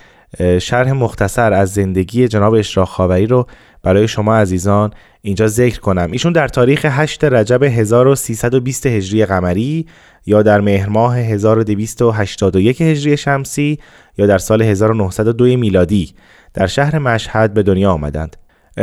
شرح 0.61 0.93
مختصر 0.93 1.53
از 1.53 1.75
زندگی 1.75 2.29
جناب 2.29 2.55
اشراق 2.55 2.89
خاوری 2.89 3.27
رو 3.27 3.47
برای 3.83 4.09
شما 4.09 4.37
عزیزان 4.37 4.91
اینجا 5.23 5.47
ذکر 5.47 5.81
کنم. 5.81 6.13
ایشون 6.13 6.33
در 6.33 6.49
تاریخ 6.49 6.85
8 6.85 7.25
رجب 7.25 7.63
1320 7.63 8.87
هجری 8.87 9.27
قمری 9.27 9.87
یا 10.27 10.43
در 10.43 10.61
مهر 10.61 10.89
ماه 10.89 11.19
1281 11.19 12.83
هجری 12.83 13.17
شمسی 13.17 13.79
یا 14.19 14.27
در 14.27 14.39
سال 14.39 14.63
1902 14.63 15.45
میلادی 15.45 16.15
در 16.55 16.67
شهر 16.67 16.99
مشهد 16.99 17.55
به 17.55 17.63
دنیا 17.63 17.93
آمدند. 17.93 18.37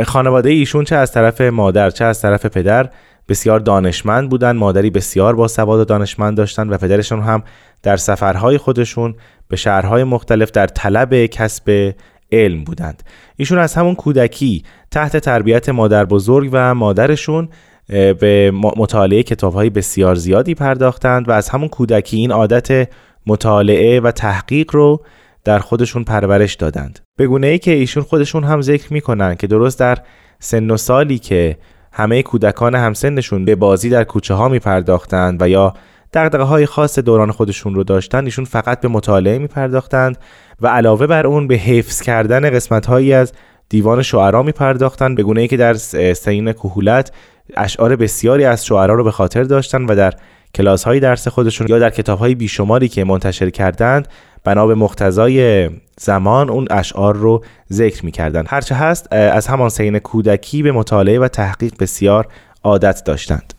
خانواده 0.04 0.50
ایشون 0.50 0.84
چه 0.84 0.96
از 0.96 1.12
طرف 1.12 1.40
مادر 1.40 1.90
چه 1.90 2.04
از 2.04 2.22
طرف 2.22 2.46
پدر 2.46 2.90
بسیار 3.28 3.60
دانشمند 3.60 4.30
بودند 4.30 4.56
مادری 4.56 4.90
بسیار 4.90 5.34
با 5.34 5.48
سواد 5.48 5.80
و 5.80 5.84
دانشمند 5.84 6.36
داشتند 6.36 6.72
و 6.72 6.78
پدرشون 6.78 7.22
هم 7.22 7.42
در 7.82 7.96
سفرهای 7.96 8.58
خودشون 8.58 9.14
به 9.48 9.56
شهرهای 9.56 10.04
مختلف 10.04 10.50
در 10.50 10.66
طلب 10.66 11.26
کسب 11.26 11.94
علم 12.32 12.64
بودند. 12.64 13.02
ایشون 13.36 13.58
از 13.58 13.74
همون 13.74 13.94
کودکی 13.94 14.64
تحت 14.90 15.16
تربیت 15.16 15.68
مادر 15.68 16.04
بزرگ 16.04 16.50
و 16.52 16.74
مادرشون 16.74 17.48
به 17.88 18.52
مطالعه 18.76 19.22
کتابهای 19.22 19.70
بسیار 19.70 20.14
زیادی 20.14 20.54
پرداختند 20.54 21.28
و 21.28 21.32
از 21.32 21.48
همون 21.48 21.68
کودکی 21.68 22.16
این 22.16 22.32
عادت 22.32 22.88
مطالعه 23.26 24.00
و 24.00 24.10
تحقیق 24.10 24.74
رو 24.74 25.04
در 25.44 25.58
خودشون 25.58 26.04
پرورش 26.04 26.54
دادند. 26.54 27.00
به 27.16 27.26
گونه 27.26 27.46
ای 27.46 27.58
که 27.58 27.70
ایشون 27.70 28.02
خودشون 28.02 28.44
هم 28.44 28.60
ذکر 28.60 28.92
می‌کنن 28.92 29.34
که 29.34 29.46
درست 29.46 29.78
در 29.78 29.98
سن 30.38 30.70
و 30.70 30.76
سالی 30.76 31.18
که 31.18 31.56
همه 31.96 32.22
کودکان 32.22 32.74
همسنشون 32.74 33.44
به 33.44 33.54
بازی 33.54 33.90
در 33.90 34.04
کوچه 34.04 34.34
ها 34.34 34.48
می 34.48 34.58
پرداختند 34.58 35.42
و 35.42 35.48
یا 35.48 35.74
دقدقه 36.12 36.42
های 36.42 36.66
خاص 36.66 36.98
دوران 36.98 37.30
خودشون 37.30 37.74
رو 37.74 37.84
داشتن 37.84 38.24
ایشون 38.24 38.44
فقط 38.44 38.80
به 38.80 38.88
مطالعه 38.88 39.38
می 39.38 39.46
پرداختند 39.46 40.18
و 40.60 40.68
علاوه 40.68 41.06
بر 41.06 41.26
اون 41.26 41.46
به 41.46 41.54
حفظ 41.54 42.02
کردن 42.02 42.50
قسمت 42.50 42.86
هایی 42.86 43.12
از 43.12 43.32
دیوان 43.68 44.02
شعرا 44.02 44.42
می 44.42 44.52
پرداختند 44.52 45.16
به 45.16 45.22
گونه 45.22 45.40
ای 45.40 45.48
که 45.48 45.56
در 45.56 45.74
سین 46.14 46.52
کهولت 46.52 47.12
اشعار 47.56 47.96
بسیاری 47.96 48.44
از 48.44 48.66
شعرا 48.66 48.94
رو 48.94 49.04
به 49.04 49.10
خاطر 49.10 49.42
داشتن 49.42 49.84
و 49.84 49.94
در 49.94 50.12
کلاس 50.54 50.84
های 50.84 51.00
درس 51.00 51.28
خودشون 51.28 51.66
یا 51.70 51.78
در 51.78 51.90
کتاب 51.90 52.18
های 52.18 52.34
بیشماری 52.34 52.88
که 52.88 53.04
منتشر 53.04 53.50
کردند 53.50 54.08
بنا 54.44 54.66
به 54.66 54.74
مقتضای 54.74 55.70
زمان 56.00 56.50
اون 56.50 56.66
اشعار 56.70 57.16
رو 57.16 57.44
ذکر 57.72 58.04
می 58.04 58.10
کردن. 58.10 58.44
هرچه 58.48 58.74
هست 58.74 59.12
از 59.12 59.46
همان 59.46 59.68
سین 59.68 59.98
کودکی 59.98 60.62
به 60.62 60.72
مطالعه 60.72 61.18
و 61.18 61.28
تحقیق 61.28 61.74
بسیار 61.80 62.26
عادت 62.64 63.02
داشتند 63.04 63.54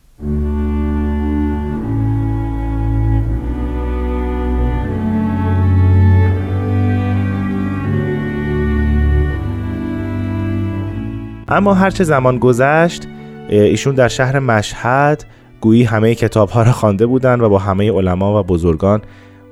اما 11.48 11.74
هرچه 11.74 12.04
زمان 12.04 12.38
گذشت 12.38 13.08
ایشون 13.48 13.94
در 13.94 14.08
شهر 14.08 14.38
مشهد 14.38 15.24
گویی 15.60 15.84
همه 15.84 16.14
کتاب 16.14 16.50
ها 16.50 16.62
را 16.62 16.72
خوانده 16.72 17.06
بودند 17.06 17.42
و 17.42 17.48
با 17.48 17.58
همه 17.58 17.92
علما 17.92 18.40
و 18.40 18.42
بزرگان 18.42 19.02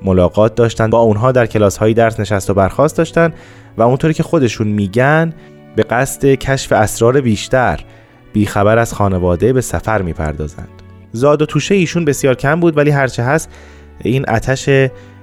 ملاقات 0.05 0.55
داشتند 0.55 0.91
با 0.91 0.99
اونها 0.99 1.33
در 1.33 1.47
کلاس 1.47 1.77
های 1.77 1.95
درس 1.95 2.21
نشست 2.21 2.51
و 2.51 2.55
برخواست 2.55 2.97
داشتند 2.97 3.35
و 3.77 3.83
اونطوری 3.83 4.15
که 4.15 4.23
خودشون 4.23 4.69
میگن 4.69 5.33
به 5.77 5.83
قصد 5.83 6.25
کشف 6.27 6.73
اسرار 6.73 7.21
بیشتر 7.21 7.81
بیخبر 8.33 8.79
از 8.79 8.95
خانواده 8.95 9.53
به 9.53 9.61
سفر 9.61 10.03
می‌پردازند. 10.03 10.69
زاد 11.13 11.43
و 11.43 11.47
توشه 11.47 11.75
ایشون 11.75 12.05
بسیار 12.05 12.35
کم 12.35 12.61
بود 12.61 12.77
ولی 12.77 12.91
هرچه 12.91 13.23
هست 13.23 13.51
این 14.01 14.29
آتش 14.29 14.69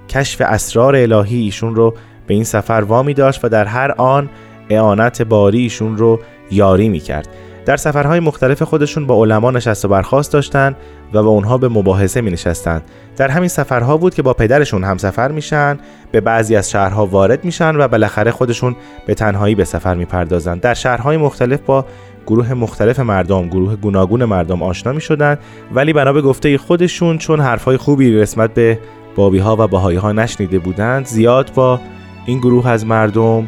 کشف 0.09 0.41
اسرار 0.41 0.95
الهی 0.95 1.41
ایشون 1.41 1.75
رو 1.75 1.95
به 2.27 2.33
این 2.33 2.43
سفر 2.43 2.83
وامی 2.87 3.13
داشت 3.13 3.45
و 3.45 3.49
در 3.49 3.65
هر 3.65 3.91
آن 3.91 4.29
اعانت 4.69 5.21
باری 5.21 5.59
ایشون 5.59 5.97
رو 5.97 6.19
یاری 6.51 6.89
می‌کرد. 6.89 7.27
در 7.65 7.77
سفرهای 7.77 8.19
مختلف 8.19 8.61
خودشون 8.61 9.07
با 9.07 9.23
علما 9.23 9.51
نشست 9.51 9.85
و 9.85 9.87
برخواست 9.87 10.33
داشتند 10.33 10.75
و 11.13 11.23
با 11.23 11.29
اونها 11.29 11.57
به 11.57 11.69
مباحثه 11.69 12.21
می 12.21 12.31
نشستند. 12.31 12.81
در 13.17 13.27
همین 13.27 13.49
سفرها 13.49 13.97
بود 13.97 14.15
که 14.15 14.21
با 14.21 14.33
پدرشون 14.33 14.83
هم 14.83 14.97
سفر 14.97 15.31
میشن 15.31 15.79
به 16.11 16.21
بعضی 16.21 16.55
از 16.55 16.71
شهرها 16.71 17.05
وارد 17.05 17.45
میشن 17.45 17.75
و 17.75 17.87
بالاخره 17.87 18.31
خودشون 18.31 18.75
به 19.05 19.13
تنهایی 19.13 19.55
به 19.55 19.65
سفر 19.65 19.95
می‌پردازند 19.95 20.61
در 20.61 20.73
شهرهای 20.73 21.17
مختلف 21.17 21.59
با 21.59 21.85
گروه 22.27 22.53
مختلف 22.53 22.99
مردم 22.99 23.47
گروه 23.47 23.75
گوناگون 23.75 24.25
مردم 24.25 24.63
آشنا 24.63 24.93
می 24.93 25.01
شدن 25.01 25.37
ولی 25.73 25.93
بنا 25.93 26.13
به 26.13 26.21
گفته 26.21 26.57
خودشون 26.57 27.17
چون 27.17 27.39
حرفهای 27.39 27.77
خوبی 27.77 28.11
رسمت 28.11 28.53
به 28.53 28.79
بابی 29.15 29.39
ها 29.39 29.55
و 29.59 29.67
بهایی 29.67 29.97
ها 29.97 30.11
نشنیده 30.11 30.59
بودند 30.59 31.05
زیاد 31.05 31.51
با 31.55 31.79
این 32.25 32.39
گروه 32.39 32.67
از 32.67 32.85
مردم 32.85 33.47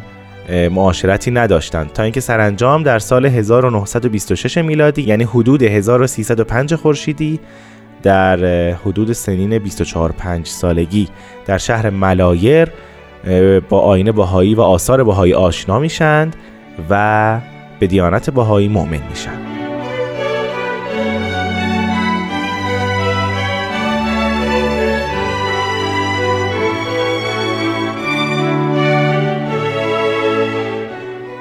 معاشرتی 0.50 1.30
نداشتند. 1.30 1.92
تا 1.92 2.02
اینکه 2.02 2.20
سرانجام 2.20 2.82
در 2.82 2.98
سال 2.98 3.26
1926 3.26 4.58
میلادی 4.58 5.02
یعنی 5.02 5.24
حدود 5.24 5.62
1305 5.62 6.74
خورشیدی 6.74 7.40
در 8.02 8.36
حدود 8.74 9.12
سنین 9.12 9.58
24 9.58 10.12
5 10.12 10.46
سالگی 10.46 11.08
در 11.46 11.58
شهر 11.58 11.90
ملایر 11.90 12.68
با 13.68 13.80
آین 13.80 14.12
بهایی 14.12 14.54
و 14.54 14.60
آثار 14.60 15.04
بهایی 15.04 15.34
آشنا 15.34 15.78
میشند 15.78 16.36
و 16.90 17.40
به 17.80 17.86
دیانت 17.86 18.30
بهایی 18.30 18.68
مؤمن 18.68 19.00
میشن. 19.10 19.43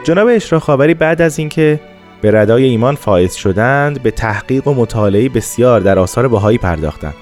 جناب 0.04 0.28
اشراق 0.28 0.62
خاوری 0.62 0.94
بعد 0.94 1.22
از 1.22 1.40
اینکه 1.40 1.80
به 2.22 2.32
ردای 2.32 2.64
ایمان 2.64 2.96
فائز 2.96 3.34
شدند 3.34 4.04
به 4.04 4.12
تحقیق 4.12 4.68
و 4.68 4.74
مطالعه 4.74 5.30
بسیار 5.30 5.80
در 5.80 6.00
آثار 6.00 6.28
بهایی 6.28 6.58
پرداختند 6.58 7.14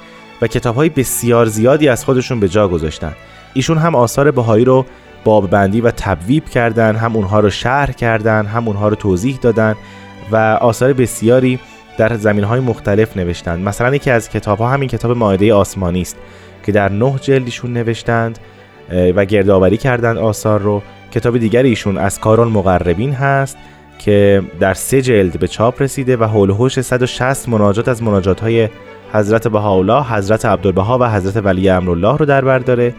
و 0.42 0.48
کتابهای 0.48 0.90
بسیار 0.90 1.46
زیادی 1.46 1.90
از 1.90 2.06
خودشون 2.06 2.40
به 2.40 2.50
جا 2.50 2.68
گذاشتند. 2.68 3.16
ایشون 3.54 3.78
هم 3.78 3.96
آثار 3.96 4.32
بهایی 4.32 4.66
رو 4.66 4.86
باب 5.24 5.50
بندی 5.50 5.82
و 5.82 5.92
تبویب 5.92 6.46
کردن 6.46 6.96
هم 6.96 7.16
اونها 7.16 7.40
رو 7.40 7.50
شرح 7.50 7.92
کردن 7.92 8.46
هم 8.46 8.68
اونها 8.68 8.88
رو 8.88 8.96
توضیح 8.96 9.38
دادن 9.42 9.76
و 10.32 10.36
آثار 10.62 10.94
بسیاری 10.94 11.60
در 11.98 12.18
زمین 12.18 12.44
های 12.44 12.60
مختلف 12.60 13.18
نوشتند. 13.18 13.68
مثلا 13.68 13.96
یکی 13.96 14.12
از 14.12 14.30
کتاب 14.30 14.60
ها 14.60 14.70
همین 14.70 14.90
کتاب 14.90 15.18
ماعده 15.18 15.54
آسمانی 15.54 16.02
است 16.02 16.18
که 16.66 16.72
در 16.72 16.92
نه 16.92 17.16
جلدیشون 17.22 17.74
نوشتند 17.74 18.40
و 19.16 19.26
گردآوری 19.26 19.78
کردند 19.78 20.18
آثار 20.18 20.60
رو. 20.60 20.82
کتاب 21.12 21.38
دیگر 21.38 21.64
ایشون 21.64 21.98
از 21.98 22.20
کارون 22.20 22.48
مقربین 22.48 23.14
هست 23.14 23.58
که 24.00 24.42
در 24.60 24.74
سه 24.74 25.02
جلد 25.02 25.40
به 25.40 25.48
چاپ 25.48 25.82
رسیده 25.82 26.18
و 26.18 26.24
حول 26.24 26.50
هوش 26.50 26.80
160 26.80 27.50
مناجات 27.50 27.88
از 27.88 28.04
مناجات 28.04 28.40
های 28.40 28.70
حضرت 29.14 29.48
بهاءالله، 29.48 30.04
حضرت 30.04 30.46
عبدالبها 30.46 30.98
و 31.02 31.10
حضرت 31.10 31.46
ولی 31.46 31.70
امرالله 31.70 32.18
رو 32.18 32.26
در 32.26 32.46
بر 32.46 32.60
داره. 32.60 32.94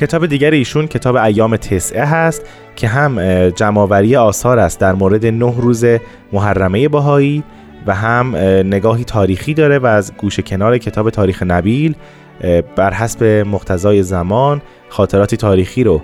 کتاب 0.00 0.26
دیگر 0.26 0.50
ایشون 0.50 0.86
کتاب 0.86 1.16
ایام 1.16 1.56
تسعه 1.56 2.04
هست 2.04 2.42
که 2.76 2.88
هم 2.88 3.48
جمعآوری 3.50 4.16
آثار 4.16 4.58
است 4.58 4.80
در 4.80 4.92
مورد 4.92 5.26
نه 5.26 5.54
روز 5.56 5.84
محرمه 6.32 6.88
بهایی 6.88 7.42
و 7.86 7.94
هم 7.94 8.36
نگاهی 8.66 9.04
تاریخی 9.04 9.54
داره 9.54 9.78
و 9.78 9.86
از 9.86 10.12
گوشه 10.16 10.42
کنار 10.42 10.78
کتاب 10.78 11.10
تاریخ 11.10 11.42
نبیل 11.42 11.94
بر 12.76 12.92
حسب 12.94 13.24
مقتضای 13.24 14.02
زمان 14.02 14.62
خاطراتی 14.88 15.36
تاریخی 15.36 15.84
رو 15.84 16.02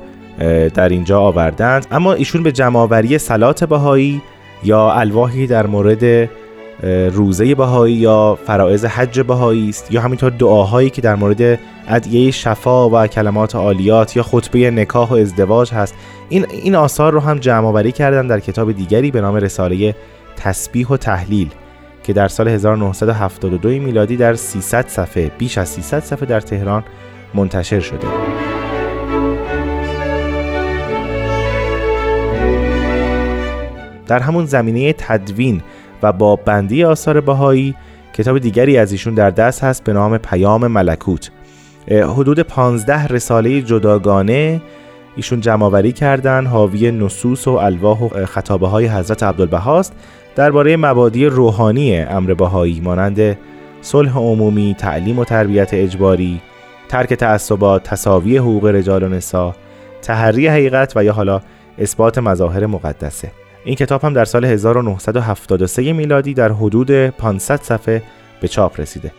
در 0.74 0.88
اینجا 0.88 1.20
آوردند. 1.20 1.86
اما 1.90 2.12
ایشون 2.12 2.42
به 2.42 2.52
جمعآوری 2.52 3.18
سلات 3.18 3.64
بهایی 3.64 4.22
یا 4.64 4.92
الواحی 4.92 5.46
در 5.46 5.66
مورد 5.66 6.30
روزه 7.12 7.54
بهایی 7.54 7.94
یا 7.94 8.38
فرائض 8.46 8.84
حج 8.84 9.20
بهایی 9.20 9.68
است 9.68 9.92
یا 9.92 10.00
همینطور 10.00 10.30
دعاهایی 10.30 10.90
که 10.90 11.02
در 11.02 11.14
مورد 11.14 11.58
ادعیه 11.88 12.30
شفا 12.30 12.90
و 12.90 13.06
کلمات 13.06 13.54
عالیات 13.54 14.16
یا 14.16 14.22
خطبه 14.22 14.70
نکاح 14.70 15.08
و 15.08 15.14
ازدواج 15.14 15.72
هست. 15.72 15.94
این 16.28 16.46
این 16.50 16.74
آثار 16.74 17.12
رو 17.12 17.20
هم 17.20 17.38
جمع 17.38 17.66
آوری 17.66 17.92
کردن 17.92 18.26
در 18.26 18.40
کتاب 18.40 18.72
دیگری 18.72 19.10
به 19.10 19.20
نام 19.20 19.34
رساله 19.34 19.94
تسبیح 20.36 20.88
و 20.88 20.96
تحلیل 20.96 21.48
که 22.04 22.12
در 22.12 22.28
سال 22.28 22.48
1972 22.48 23.68
میلادی 23.68 24.16
در 24.16 24.34
300 24.34 24.88
صفحه 24.88 25.30
بیش 25.38 25.58
از 25.58 25.68
300 25.68 26.00
صفحه 26.00 26.26
در 26.26 26.40
تهران 26.40 26.84
منتشر 27.34 27.80
شده. 27.80 28.06
در 34.12 34.18
همون 34.18 34.46
زمینه 34.46 34.92
تدوین 34.92 35.62
و 36.02 36.12
با 36.12 36.36
بندی 36.36 36.84
آثار 36.84 37.20
بهایی 37.20 37.74
کتاب 38.12 38.38
دیگری 38.38 38.78
از 38.78 38.92
ایشون 38.92 39.14
در 39.14 39.30
دست 39.30 39.64
هست 39.64 39.84
به 39.84 39.92
نام 39.92 40.18
پیام 40.18 40.66
ملکوت. 40.66 41.30
حدود 41.88 42.40
15 42.40 43.06
رساله 43.06 43.62
جداگانه 43.62 44.62
ایشون 45.16 45.40
جمعآوری 45.40 45.92
کردن 45.92 46.46
حاوی 46.46 46.90
نصوص 46.90 47.48
و 47.48 47.50
الواح 47.50 48.02
و 48.02 48.26
خطابه 48.26 48.68
های 48.68 48.86
حضرت 48.86 49.22
عبدالبهاست 49.22 49.92
درباره 50.36 50.76
مبادی 50.76 51.26
روحانی 51.26 51.98
امر 51.98 52.34
بهایی 52.34 52.80
مانند 52.80 53.38
صلح 53.80 54.18
عمومی، 54.18 54.76
تعلیم 54.78 55.18
و 55.18 55.24
تربیت 55.24 55.74
اجباری، 55.74 56.40
ترک 56.88 57.14
تعصبات، 57.14 57.82
تصاوی 57.82 58.36
حقوق 58.36 58.66
رجال 58.66 59.02
و 59.02 59.08
نسا، 59.08 59.54
تحری 60.02 60.46
حقیقت 60.46 60.92
و 60.96 61.04
یا 61.04 61.12
حالا 61.12 61.40
اثبات 61.78 62.18
مظاهر 62.18 62.66
مقدسه. 62.66 63.41
این 63.64 63.74
کتاب 63.74 64.04
هم 64.04 64.12
در 64.12 64.24
سال 64.24 64.44
1973 64.44 65.92
میلادی 65.92 66.34
در 66.34 66.52
حدود 66.52 66.90
500 66.90 67.60
صفحه 67.62 68.02
به 68.40 68.48
چاپ 68.48 68.80
رسیده. 68.80 69.12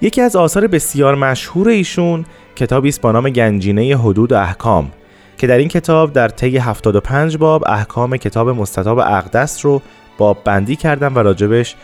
یکی 0.00 0.20
از 0.20 0.36
آثار 0.36 0.66
بسیار 0.66 1.14
مشهور 1.14 1.68
ایشون 1.68 2.24
کتابی 2.56 2.88
است 2.88 3.00
با 3.00 3.12
نام 3.12 3.30
گنجینه 3.30 3.96
حدود 3.96 4.32
و 4.32 4.36
احکام 4.36 4.92
که 5.38 5.46
در 5.46 5.58
این 5.58 5.68
کتاب 5.68 6.12
در 6.12 6.28
طی 6.28 6.56
75 6.56 7.36
باب 7.36 7.64
احکام 7.66 8.16
کتاب 8.16 8.48
مستطاب 8.48 8.98
اقدس 8.98 9.64
رو 9.64 9.82
باب 10.18 10.38
بندی 10.44 10.76
کردن 10.76 11.14
و 11.14 11.18
راجبش 11.18 11.76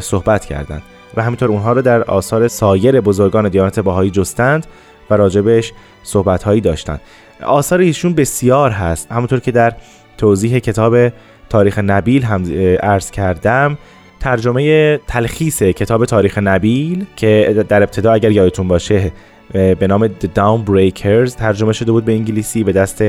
صحبت 0.00 0.44
کردند 0.44 0.82
و 1.16 1.22
همینطور 1.22 1.48
اونها 1.48 1.72
رو 1.72 1.82
در 1.82 2.02
آثار 2.02 2.48
سایر 2.48 3.00
بزرگان 3.00 3.48
دیانت 3.48 3.80
باهایی 3.80 4.10
جستند 4.10 4.66
و 5.10 5.14
راجبش 5.14 5.72
صحبت 6.02 6.42
هایی 6.42 6.60
داشتند 6.60 7.00
آثار 7.42 7.78
ایشون 7.78 8.14
بسیار 8.14 8.70
هست 8.70 9.12
همونطور 9.12 9.40
که 9.40 9.52
در 9.52 9.72
توضیح 10.18 10.58
کتاب 10.58 11.12
تاریخ 11.50 11.78
نبیل 11.78 12.22
هم 12.22 12.44
عرض 12.82 13.10
کردم 13.10 13.78
ترجمه 14.20 14.96
تلخیص 14.96 15.62
کتاب 15.62 16.04
تاریخ 16.04 16.38
نبیل 16.38 17.06
که 17.16 17.64
در 17.68 17.82
ابتدا 17.82 18.12
اگر 18.12 18.30
یادتون 18.30 18.68
باشه 18.68 19.12
به 19.52 19.86
نام 19.88 20.08
The 20.08 20.26
Down 20.36 20.70
Breakers 20.70 21.34
ترجمه 21.34 21.72
شده 21.72 21.92
بود 21.92 22.04
به 22.04 22.12
انگلیسی 22.12 22.64
به 22.64 22.72
دست 22.72 23.04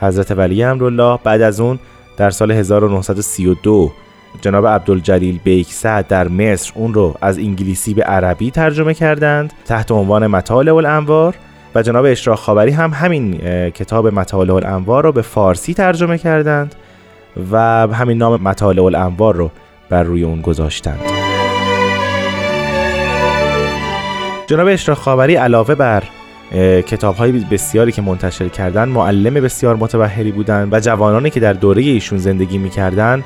حضرت 0.00 0.30
ولی 0.30 0.62
امرالله. 0.62 1.18
بعد 1.24 1.42
از 1.42 1.60
اون 1.60 1.78
در 2.16 2.30
سال 2.30 2.50
1932 2.50 3.92
جناب 4.40 4.66
عبدالجلیل 4.66 5.38
بیکسد 5.44 6.06
در 6.08 6.28
مصر 6.28 6.72
اون 6.74 6.94
رو 6.94 7.14
از 7.20 7.38
انگلیسی 7.38 7.94
به 7.94 8.02
عربی 8.02 8.50
ترجمه 8.50 8.94
کردند 8.94 9.52
تحت 9.66 9.90
عنوان 9.90 10.26
مطالع 10.26 10.74
الانوار 10.74 11.34
و 11.74 11.82
جناب 11.82 12.04
اشراق 12.04 12.38
خابری 12.38 12.70
هم 12.70 12.90
همین 12.90 13.38
کتاب 13.70 14.06
مطالع 14.06 14.54
الانوار 14.54 15.04
رو 15.04 15.12
به 15.12 15.22
فارسی 15.22 15.74
ترجمه 15.74 16.18
کردند. 16.18 16.74
و 17.52 17.58
همین 17.92 18.18
نام 18.18 18.42
مطالع 18.42 18.84
الانوار 18.84 19.36
رو 19.36 19.50
بر 19.90 20.02
روی 20.02 20.22
اون 20.22 20.40
گذاشتند. 20.40 21.00
جناب 24.46 24.68
اشراق 24.68 24.98
خاوری 24.98 25.34
علاوه 25.34 25.74
بر 25.74 26.02
کتاب 26.86 27.14
های 27.14 27.32
بسیاری 27.32 27.92
که 27.92 28.02
منتشر 28.02 28.48
کردن 28.48 28.88
معلم 28.88 29.34
بسیار 29.34 29.76
متبهری 29.76 30.32
بودند 30.32 30.72
و 30.72 30.80
جوانانی 30.80 31.30
که 31.30 31.40
در 31.40 31.52
دوره 31.52 31.82
ایشون 31.82 32.18
زندگی 32.18 32.58
می‌کردند 32.58 33.24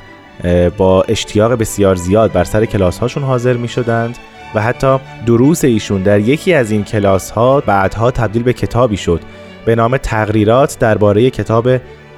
با 0.76 1.02
اشتیاق 1.02 1.52
بسیار 1.52 1.94
زیاد 1.94 2.32
بر 2.32 2.44
سر 2.44 2.64
کلاس 2.64 2.98
هاشون 2.98 3.22
حاضر 3.22 3.52
می 3.52 3.68
شدند 3.68 4.18
و 4.54 4.62
حتی 4.62 4.98
دروس 5.26 5.64
ایشون 5.64 6.02
در 6.02 6.20
یکی 6.20 6.54
از 6.54 6.70
این 6.70 6.84
کلاس 6.84 7.30
ها 7.30 7.60
بعدها 7.60 8.10
تبدیل 8.10 8.42
به 8.42 8.52
کتابی 8.52 8.96
شد. 8.96 9.20
به 9.64 9.74
نام 9.74 9.96
تقریرات 9.96 10.78
درباره 10.78 11.30
کتاب 11.30 11.68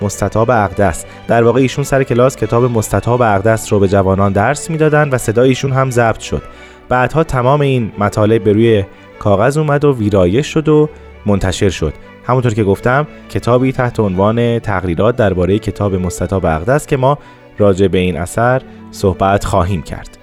مستطاب 0.03 0.51
اقدس. 0.51 1.05
در 1.29 1.43
واقع 1.43 1.61
ایشون 1.61 1.85
سر 1.85 2.03
کلاس 2.03 2.37
کتاب 2.37 2.65
مستطاب 2.65 3.23
اقدس 3.23 3.73
رو 3.73 3.81
به 3.81 3.88
جوانان 3.88 4.33
درس 4.33 4.71
می‌دادند 4.71 5.15
و 5.15 5.19
صدای 5.19 5.49
ایشون 5.49 5.73
هم 5.73 5.91
ضبط 5.91 6.21
شد. 6.21 6.43
بعدها 6.88 7.25
تمام 7.25 7.61
این 7.61 7.93
مطالب 7.99 8.45
به 8.45 8.53
روی 8.53 8.85
کاغذ 9.19 9.59
اومد 9.59 9.85
و 9.85 9.97
ویرایش 9.97 10.47
شد 10.47 10.69
و 10.69 10.88
منتشر 11.27 11.71
شد. 11.71 11.95
همونطور 12.27 12.55
که 12.55 12.65
گفتم 12.65 13.07
کتابی 13.31 13.73
تحت 13.73 14.01
عنوان 14.01 14.59
تقریرات 14.59 15.17
درباره 15.17 15.59
کتاب 15.59 15.95
مستطاب 15.95 16.47
اقدس 16.47 16.87
که 16.87 16.97
ما 16.97 17.19
راجع 17.59 17.87
به 17.87 17.99
این 17.99 18.17
اثر 18.17 18.62
صحبت 18.91 19.45
خواهیم 19.45 19.83
کرد. 19.83 20.19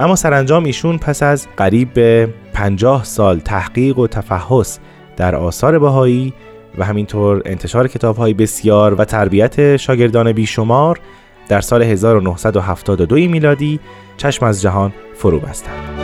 اما 0.00 0.16
سرانجام 0.16 0.64
ایشون 0.64 0.98
پس 0.98 1.22
از 1.22 1.46
قریب 1.56 1.92
به 1.92 2.28
50 2.52 3.04
سال 3.04 3.38
تحقیق 3.38 3.98
و 3.98 4.06
تفحص 4.06 4.78
در 5.16 5.34
آثار 5.34 5.78
بهایی 5.78 6.32
و 6.78 6.84
همینطور 6.84 7.42
انتشار 7.44 7.88
کتابهای 7.88 8.34
بسیار 8.34 8.94
و 8.94 9.04
تربیت 9.04 9.76
شاگردان 9.76 10.32
بیشمار 10.32 11.00
در 11.48 11.60
سال 11.60 11.82
1972 11.82 13.14
میلادی 13.14 13.80
چشم 14.16 14.46
از 14.46 14.62
جهان 14.62 14.92
فرو 15.14 15.40
بستند. 15.40 16.03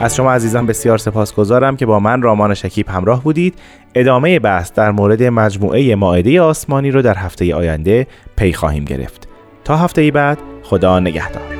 از 0.00 0.16
شما 0.16 0.32
عزیزان 0.32 0.66
بسیار 0.66 0.98
سپاسگزارم 0.98 1.76
که 1.76 1.86
با 1.86 2.00
من 2.00 2.22
رامان 2.22 2.54
شکیب 2.54 2.88
همراه 2.88 3.22
بودید. 3.22 3.54
ادامه 3.94 4.38
بحث 4.38 4.72
در 4.72 4.90
مورد 4.90 5.22
مجموعه 5.22 5.94
ماعده 5.94 6.40
آسمانی 6.40 6.90
رو 6.90 7.02
در 7.02 7.14
هفته 7.14 7.54
آینده 7.54 8.06
پی 8.36 8.52
خواهیم 8.52 8.84
گرفت. 8.84 9.28
تا 9.64 9.76
هفته 9.76 10.10
بعد 10.10 10.38
خدا 10.62 11.00
نگهدار. 11.00 11.59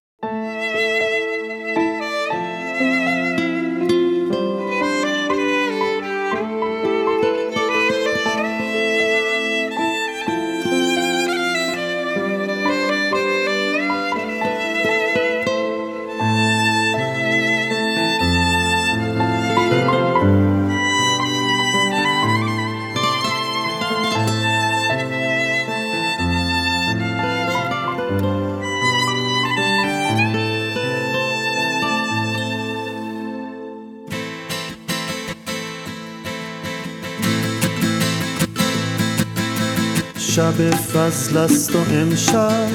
شب 40.41 40.75
فصل 40.75 41.37
است 41.37 41.75
و 41.75 41.79
امشب 41.93 42.69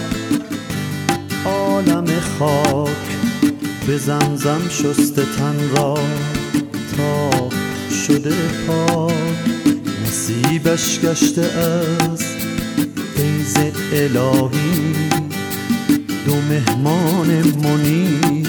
عالم 1.45 2.07
خاک 2.39 2.89
به 3.87 3.99
زمزم 3.99 4.61
شسته 4.69 5.23
تن 5.23 5.77
را 5.77 5.99
تا 6.97 7.31
شده 8.07 8.35
پاک. 8.67 9.13
نصیبش 10.07 11.01
گشته 11.01 11.43
از 11.43 12.25
فیض 13.17 13.57
الهی. 13.93 14.95
دو 16.27 16.37
مهمان 16.37 17.29
منی 17.65 18.43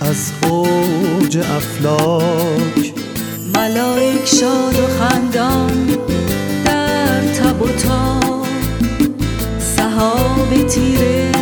از 0.00 0.32
اوج 0.42 1.38
افلاک. 1.38 2.92
ملائک 3.54 4.26
شاد 4.26 4.74
و 4.80 4.86
خندان. 4.86 5.88
تب 7.44 7.62
و 7.62 7.68
سحاب 9.58 10.68
تیره 10.68 11.32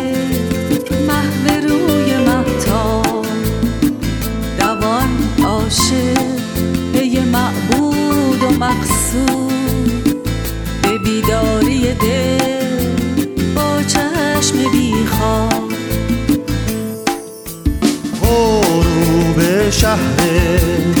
محو 1.07 1.67
روی 1.67 2.17
محتاب. 2.17 3.25
دوان 4.59 5.09
عاشق 5.43 6.17
به 6.93 7.21
معبود 7.31 8.43
و 8.43 8.49
مقصود 8.59 10.25
به 10.81 10.97
بیداری 10.97 11.81
دل 11.81 12.95
با 13.55 13.83
چشم 13.83 14.71
بیخواب 14.71 15.63
غروب 18.21 19.69
شهر 19.69 20.98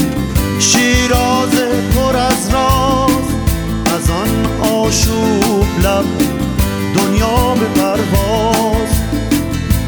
پرواز 7.79 8.91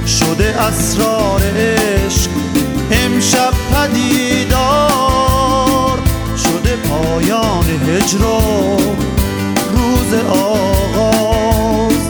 شده 0.08 0.62
اسرار 0.62 1.42
عشق 1.58 2.30
امشب 2.92 3.54
پدیدار 3.74 5.20
شده 6.38 6.76
پایان 6.76 7.66
هجر 7.88 8.18
روز 9.74 10.14
آغاز. 10.30 12.02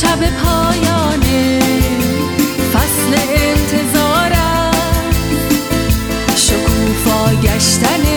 شب 0.00 0.18
پایان 0.18 1.22
فصل 2.72 3.12
انتظار 3.28 4.32
شکوفا 6.36 7.34
گشتن 7.42 8.07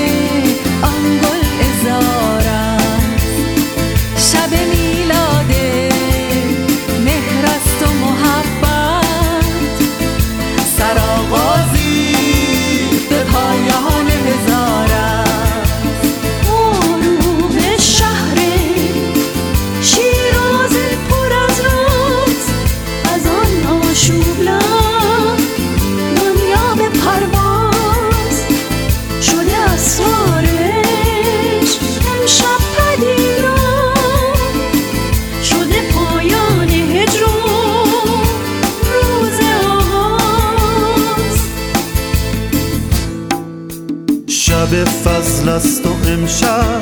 امشب 46.12 46.82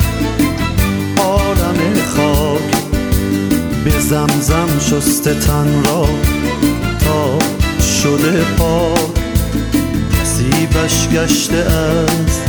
عالم 1.18 1.78
خاک 2.16 2.82
به 3.84 4.00
زمزم 4.00 4.78
شسته 4.80 5.34
تن 5.34 5.84
را 5.84 6.06
تا 6.98 7.38
شده 8.02 8.44
پاک 8.58 9.10
نصیبش 10.20 11.08
گشته 11.08 11.56
از 11.56 12.40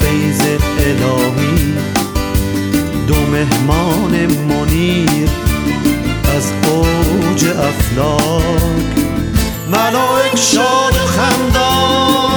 فیض 0.00 0.40
الهی. 0.78 1.74
دو 3.08 3.14
مهمان 3.14 4.26
منیر 4.26 5.28
از 6.36 6.52
اوج 6.70 7.44
افلاک. 7.44 8.42
ملائک 9.70 10.36
شاد 10.36 10.94
و 10.94 11.06
خندان. 11.06 12.35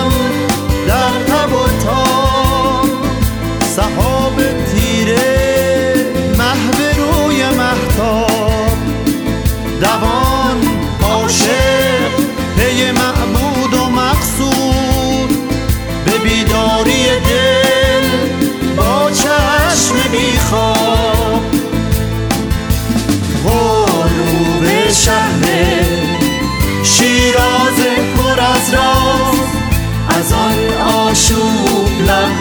از 30.09 30.33
آن 30.33 30.73
آشوب 31.07 31.89
لب 32.07 32.31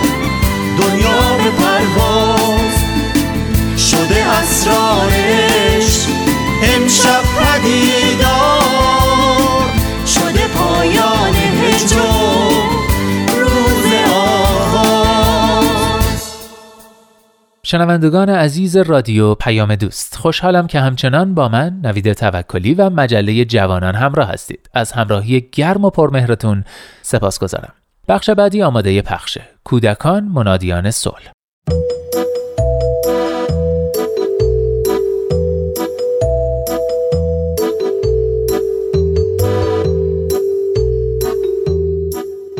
دنیا 0.78 1.36
به 1.44 1.50
پرواز. 1.50 2.74
شده 3.90 4.24
اسرارش 4.24 6.06
امشب 6.62 7.22
پدیدار 7.22 8.07
شنوندگان 17.70 18.28
عزیز 18.30 18.76
رادیو 18.76 19.34
پیام 19.34 19.76
دوست 19.76 20.16
خوشحالم 20.16 20.66
که 20.66 20.80
همچنان 20.80 21.34
با 21.34 21.48
من 21.48 21.80
نوید 21.84 22.12
توکلی 22.12 22.74
و 22.74 22.90
مجله 22.90 23.44
جوانان 23.44 23.94
همراه 23.94 24.28
هستید. 24.28 24.70
از 24.74 24.92
همراهی 24.92 25.48
گرم 25.52 25.84
و 25.84 25.90
پرمهرتون 25.90 26.64
سپاس 27.02 27.38
گذارم 27.38 27.72
بخش 28.08 28.30
بعدی 28.30 28.62
آماده 28.62 29.02
پخشه 29.02 29.42
کودکان 29.64 30.24
منادیان 30.24 30.90
صلح. 30.90 31.32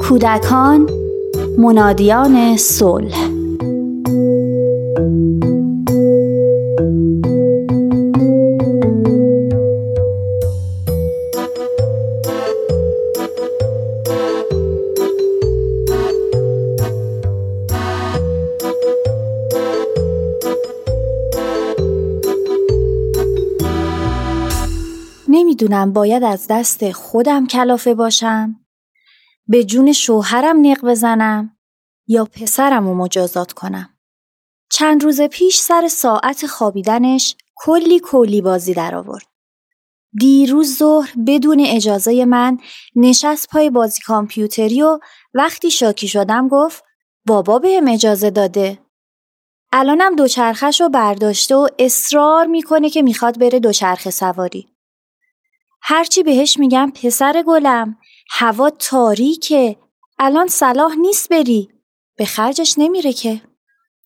کودکان 0.09 0.91
منادیان 1.59 2.57
صلح. 2.57 3.28
نمی‌دونم 4.99 5.13
باید 25.93 26.25
از 26.25 26.47
دست 26.51 26.93
خودم 26.93 27.47
کلافه 27.47 27.95
باشم 27.95 28.57
به 29.49 29.65
جون 29.65 29.93
شوهرم 29.93 30.67
نق 30.67 30.85
بزنم 30.85 31.57
یا 32.07 32.25
پسرم 32.25 32.89
رو 32.89 32.95
مجازات 32.95 33.53
کنم. 33.53 33.98
چند 34.71 35.05
روز 35.05 35.21
پیش 35.21 35.59
سر 35.61 35.89
ساعت 35.89 36.47
خوابیدنش 36.47 37.37
کلی 37.57 38.01
کلی 38.01 38.41
بازی 38.41 38.75
در 38.75 38.95
آورد. 38.95 39.27
دیروز 40.19 40.79
ظهر 40.79 41.13
بدون 41.27 41.61
اجازه 41.61 42.25
من 42.25 42.59
نشست 42.97 43.49
پای 43.49 43.71
بازی 43.71 44.01
کامپیوتری 44.01 44.83
و 44.83 44.99
وقتی 45.35 45.71
شاکی 45.71 46.09
شدم 46.09 46.49
گفت 46.49 46.85
بابا 47.27 47.59
بهم 47.59 47.89
اجازه 47.89 48.31
داده. 48.31 48.79
الانم 49.73 50.17
دوچرخش 50.17 50.81
رو 50.81 50.89
برداشته 50.89 51.55
و 51.55 51.69
اصرار 51.79 52.47
می‌کنه 52.47 52.91
که 52.91 53.03
می‌خواد 53.03 53.39
بره 53.39 53.61
دوچرخه 53.61 54.11
سواری. 54.11 54.69
هرچی 55.83 56.23
بهش 56.23 56.59
میگم 56.59 56.93
پسر 56.95 57.43
گلم 57.47 57.99
هوا 58.31 58.71
تاریکه 58.71 59.77
الان 60.19 60.47
صلاح 60.47 60.95
نیست 60.95 61.29
بری 61.29 61.71
به 62.17 62.25
خرجش 62.25 62.75
نمیره 62.79 63.13
که 63.13 63.41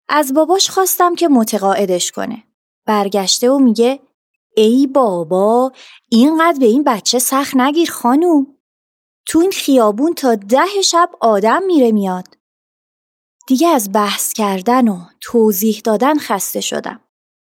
از 0.08 0.34
باباش 0.34 0.70
خواستم 0.70 1.14
که 1.14 1.28
متقاعدش 1.28 2.12
کنه. 2.12 2.44
برگشته 2.86 3.50
و 3.50 3.58
میگه 3.58 4.00
ای 4.56 4.86
بابا 4.86 5.72
اینقدر 6.08 6.58
به 6.58 6.66
این 6.66 6.84
بچه 6.84 7.18
سخت 7.18 7.56
نگیر 7.56 7.90
خانوم. 7.90 8.46
تو 9.26 9.38
این 9.38 9.50
خیابون 9.50 10.14
تا 10.14 10.34
ده 10.34 10.82
شب 10.84 11.10
آدم 11.20 11.62
میره 11.62 11.92
میاد. 11.92 12.28
دیگه 13.46 13.68
از 13.68 13.92
بحث 13.92 14.32
کردن 14.32 14.88
و 14.88 14.98
توضیح 15.20 15.80
دادن 15.84 16.18
خسته 16.18 16.60
شدم. 16.60 17.00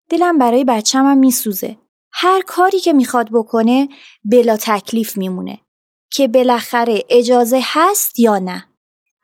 دلم 0.09 0.37
برای 0.37 0.63
بچم 0.63 1.05
هم 1.05 1.17
میسوزه. 1.17 1.77
هر 2.13 2.41
کاری 2.41 2.79
که 2.79 2.93
می‌خواد 2.93 3.29
بکنه 3.31 3.89
بلا 4.23 4.57
تکلیف 4.57 5.17
میمونه. 5.17 5.59
که 6.11 6.27
بالاخره 6.27 7.03
اجازه 7.09 7.59
هست 7.63 8.19
یا 8.19 8.37
نه. 8.39 8.67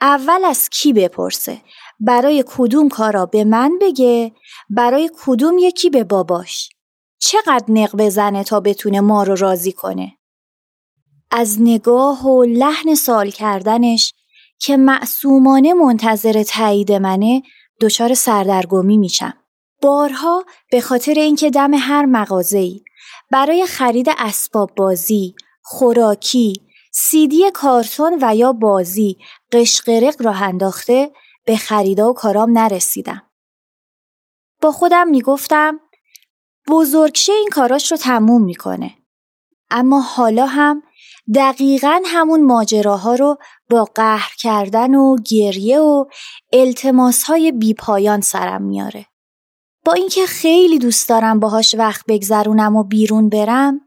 اول 0.01 0.45
از 0.45 0.69
کی 0.69 0.93
بپرسه؟ 0.93 1.61
برای 1.99 2.43
کدوم 2.47 2.89
کارا 2.89 3.25
به 3.25 3.43
من 3.43 3.77
بگه؟ 3.81 4.31
برای 4.69 5.11
کدوم 5.25 5.57
یکی 5.57 5.89
به 5.89 6.03
باباش؟ 6.03 6.69
چقدر 7.19 7.65
نق 7.67 7.95
بزنه 7.95 8.43
تا 8.43 8.59
بتونه 8.59 9.01
ما 9.01 9.23
رو 9.23 9.35
راضی 9.35 9.71
کنه؟ 9.71 10.17
از 11.31 11.61
نگاه 11.61 12.27
و 12.27 12.43
لحن 12.43 12.95
سال 12.95 13.29
کردنش 13.29 14.13
که 14.59 14.77
معصومانه 14.77 15.73
منتظر 15.73 16.43
تایید 16.43 16.91
منه 16.91 17.43
دچار 17.81 18.13
سردرگمی 18.13 18.97
میشم. 18.97 19.33
بارها 19.81 20.45
به 20.71 20.81
خاطر 20.81 21.13
اینکه 21.13 21.49
دم 21.49 21.73
هر 21.73 22.05
مغازه‌ای 22.05 22.81
برای 23.31 23.65
خرید 23.65 24.07
اسباب 24.17 24.75
بازی، 24.75 25.35
خوراکی، 25.61 26.53
سیدی 26.93 27.51
کارتون 27.51 28.17
و 28.21 28.35
یا 28.35 28.53
بازی 28.53 29.17
قشقرق 29.51 30.15
راه 30.21 30.43
انداخته 30.43 31.11
به 31.47 31.57
خریدا 31.57 32.09
و 32.09 32.13
کارام 32.13 32.57
نرسیدم. 32.57 33.21
با 34.61 34.71
خودم 34.71 35.07
می‌گفتم 35.07 35.79
بزرگشه 36.67 37.33
این 37.33 37.49
کاراش 37.51 37.91
رو 37.91 37.97
تموم 37.97 38.43
می‌کنه. 38.43 38.93
اما 39.69 40.01
حالا 40.01 40.45
هم 40.45 40.83
دقیقا 41.35 42.01
همون 42.05 42.43
ماجراها 42.43 43.15
رو 43.15 43.37
با 43.69 43.83
قهر 43.95 44.33
کردن 44.39 44.95
و 44.95 45.15
گریه 45.25 45.79
و 45.79 46.05
التماس 46.53 47.23
های 47.23 47.51
بیپایان 47.51 48.21
سرم 48.21 48.61
میاره. 48.61 49.05
با 49.85 49.93
اینکه 49.93 50.25
خیلی 50.25 50.79
دوست 50.79 51.09
دارم 51.09 51.39
باهاش 51.39 51.75
وقت 51.75 52.05
بگذرونم 52.07 52.75
و 52.75 52.83
بیرون 52.83 53.29
برم 53.29 53.81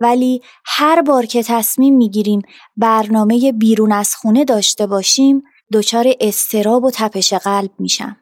ولی 0.00 0.42
هر 0.64 1.02
بار 1.02 1.26
که 1.26 1.42
تصمیم 1.42 1.96
می‌گیریم 1.96 2.42
برنامه 2.76 3.52
بیرون 3.52 3.92
از 3.92 4.14
خونه 4.14 4.44
داشته 4.44 4.86
باشیم 4.86 5.42
دچار 5.72 6.06
استراب 6.20 6.84
و 6.84 6.90
تپش 6.94 7.32
قلب 7.32 7.70
میشم. 7.78 8.16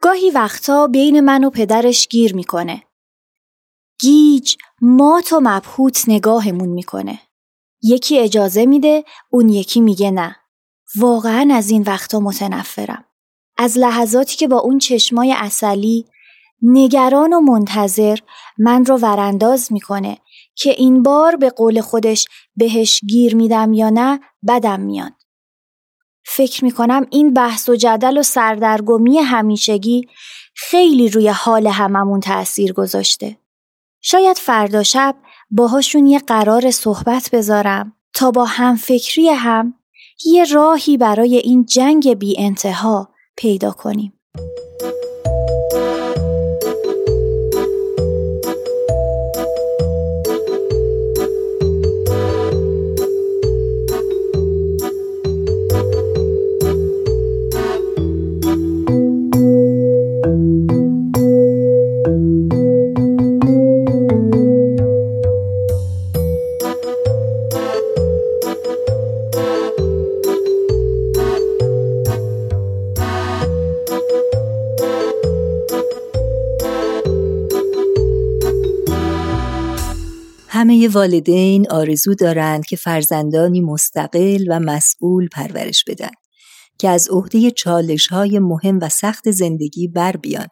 گاهی 0.00 0.30
وقتا 0.30 0.86
بین 0.86 1.20
من 1.20 1.44
و 1.44 1.50
پدرش 1.50 2.08
گیر 2.08 2.34
می‌کنه. 2.34 2.82
گیج 4.00 4.56
مات 4.80 5.32
و 5.32 5.40
مبهوت 5.42 6.04
نگاهمون 6.08 6.68
می‌کنه. 6.68 7.20
یکی 7.82 8.18
اجازه 8.18 8.66
میده 8.66 9.04
اون 9.30 9.48
یکی 9.48 9.80
میگه 9.80 10.10
نه. 10.10 10.36
واقعا 10.96 11.48
از 11.54 11.70
این 11.70 11.82
وقتا 11.82 12.20
متنفرم. 12.20 13.04
از 13.56 13.78
لحظاتی 13.78 14.36
که 14.36 14.48
با 14.48 14.58
اون 14.58 14.78
چشمای 14.78 15.34
اصلی 15.36 16.06
نگران 16.62 17.32
و 17.32 17.40
منتظر 17.40 18.18
من 18.58 18.84
رو 18.84 18.96
ورانداز 18.96 19.72
می‌کنه 19.72 20.18
که 20.54 20.70
این 20.70 21.02
بار 21.02 21.36
به 21.36 21.50
قول 21.50 21.80
خودش 21.80 22.26
بهش 22.56 23.00
گیر 23.08 23.36
میدم 23.36 23.72
یا 23.72 23.90
نه 23.90 24.20
بدم 24.48 24.80
میاد. 24.80 25.12
فکر 26.30 26.64
می‌کنم 26.64 27.06
این 27.10 27.34
بحث 27.34 27.68
و 27.68 27.76
جدل 27.76 28.18
و 28.18 28.22
سردرگمی 28.22 29.18
همیشگی 29.18 30.08
خیلی 30.54 31.08
روی 31.08 31.28
حال 31.28 31.66
هممون 31.66 32.20
تأثیر 32.20 32.72
گذاشته. 32.72 33.36
شاید 34.00 34.36
فردا 34.36 34.82
شب 34.82 35.16
باهاشون 35.50 36.06
یه 36.06 36.18
قرار 36.18 36.70
صحبت 36.70 37.30
بذارم 37.32 37.92
تا 38.14 38.30
با 38.30 38.44
همفکری 38.44 39.28
هم 39.28 39.74
یه 40.24 40.44
راهی 40.44 40.96
برای 40.96 41.36
این 41.36 41.66
جنگ 41.66 42.14
بی 42.14 42.34
انتها 42.38 43.08
پیدا 43.36 43.70
کنیم. 43.70 44.12
والدین 80.86 81.70
آرزو 81.70 82.14
دارند 82.14 82.66
که 82.66 82.76
فرزندانی 82.76 83.60
مستقل 83.60 84.44
و 84.48 84.60
مسئول 84.60 85.28
پرورش 85.32 85.84
بدن 85.84 86.10
که 86.78 86.88
از 86.88 87.08
عهده 87.10 87.50
چالش 87.50 88.06
های 88.06 88.38
مهم 88.38 88.78
و 88.82 88.88
سخت 88.88 89.30
زندگی 89.30 89.88
بر 89.88 90.16
بیان 90.16 90.48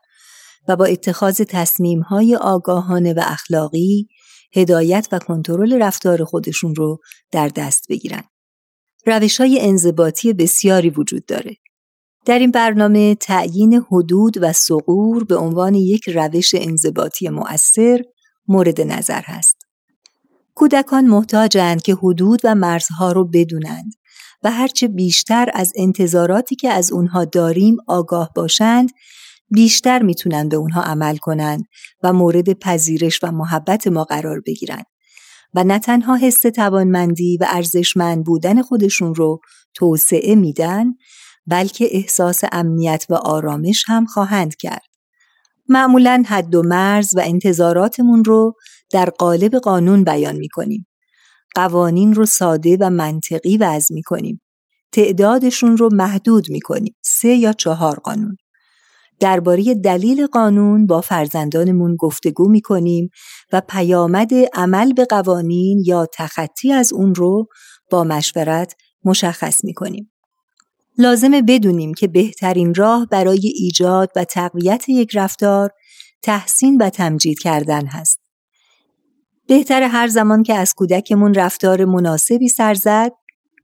و 0.68 0.76
با 0.76 0.84
اتخاذ 0.84 1.42
تصمیم 1.48 2.00
های 2.00 2.36
آگاهانه 2.36 3.12
و 3.12 3.20
اخلاقی 3.24 4.08
هدایت 4.56 5.08
و 5.12 5.18
کنترل 5.18 5.82
رفتار 5.82 6.24
خودشون 6.24 6.74
رو 6.74 6.98
در 7.32 7.48
دست 7.48 7.84
بگیرن. 7.88 8.22
روش 9.06 9.40
های 9.40 9.60
انضباطی 9.60 10.32
بسیاری 10.32 10.90
وجود 10.90 11.26
داره. 11.26 11.56
در 12.24 12.38
این 12.38 12.50
برنامه 12.50 13.14
تعیین 13.14 13.74
حدود 13.74 14.34
و 14.40 14.52
سقور 14.52 15.24
به 15.24 15.36
عنوان 15.36 15.74
یک 15.74 16.08
روش 16.08 16.54
انضباطی 16.54 17.28
مؤثر 17.28 18.02
مورد 18.48 18.80
نظر 18.80 19.22
هست. 19.24 19.65
کودکان 20.58 21.06
محتاجند 21.06 21.82
که 21.82 21.94
حدود 21.94 22.40
و 22.44 22.54
مرزها 22.54 23.12
رو 23.12 23.24
بدونند 23.24 23.92
و 24.42 24.50
هرچه 24.50 24.88
بیشتر 24.88 25.50
از 25.54 25.72
انتظاراتی 25.76 26.56
که 26.56 26.70
از 26.70 26.92
اونها 26.92 27.24
داریم 27.24 27.76
آگاه 27.86 28.30
باشند 28.34 28.90
بیشتر 29.50 30.02
می‌تونن 30.02 30.48
به 30.48 30.56
اونها 30.56 30.82
عمل 30.82 31.16
کنند 31.16 31.64
و 32.02 32.12
مورد 32.12 32.52
پذیرش 32.52 33.20
و 33.22 33.30
محبت 33.30 33.86
ما 33.86 34.04
قرار 34.04 34.40
بگیرند 34.46 34.84
و 35.54 35.64
نه 35.64 35.78
تنها 35.78 36.16
حس 36.16 36.40
توانمندی 36.40 37.38
و 37.40 37.46
ارزشمند 37.50 38.24
بودن 38.24 38.62
خودشون 38.62 39.14
رو 39.14 39.40
توسعه 39.74 40.34
میدن 40.34 40.94
بلکه 41.46 41.88
احساس 41.90 42.42
امنیت 42.52 43.06
و 43.08 43.14
آرامش 43.14 43.84
هم 43.86 44.06
خواهند 44.06 44.56
کرد. 44.56 44.82
معمولا 45.68 46.24
حد 46.26 46.54
و 46.54 46.62
مرز 46.62 47.16
و 47.16 47.20
انتظاراتمون 47.24 48.24
رو 48.24 48.54
در 48.90 49.10
قالب 49.10 49.56
قانون 49.56 50.04
بیان 50.04 50.36
می 50.36 50.48
کنیم. 50.48 50.86
قوانین 51.54 52.14
رو 52.14 52.26
ساده 52.26 52.76
و 52.80 52.90
منطقی 52.90 53.56
وضع 53.56 53.94
می 53.94 54.02
کنیم. 54.02 54.40
تعدادشون 54.92 55.76
رو 55.76 55.88
محدود 55.92 56.50
می 56.50 56.60
کنیم. 56.60 56.94
سه 57.02 57.28
یا 57.28 57.52
چهار 57.52 57.98
قانون. 57.98 58.36
درباره 59.20 59.74
دلیل 59.74 60.26
قانون 60.26 60.86
با 60.86 61.00
فرزندانمون 61.00 61.96
گفتگو 61.96 62.48
می 62.48 62.60
کنیم 62.60 63.10
و 63.52 63.62
پیامد 63.68 64.30
عمل 64.54 64.92
به 64.92 65.04
قوانین 65.04 65.82
یا 65.86 66.06
تخطی 66.14 66.72
از 66.72 66.92
اون 66.92 67.14
رو 67.14 67.46
با 67.90 68.04
مشورت 68.04 68.74
مشخص 69.04 69.64
می 69.64 69.74
کنیم. 69.74 70.12
لازمه 70.98 71.42
بدونیم 71.42 71.94
که 71.94 72.08
بهترین 72.08 72.74
راه 72.74 73.06
برای 73.06 73.52
ایجاد 73.54 74.10
و 74.16 74.24
تقویت 74.24 74.88
یک 74.88 75.16
رفتار 75.16 75.70
تحسین 76.22 76.76
و 76.82 76.90
تمجید 76.90 77.38
کردن 77.38 77.86
هست. 77.86 78.25
بهتر 79.48 79.82
هر 79.82 80.08
زمان 80.08 80.42
که 80.42 80.54
از 80.54 80.74
کودکمون 80.74 81.34
رفتار 81.34 81.84
مناسبی 81.84 82.48
سر 82.48 82.74
زد 82.74 83.12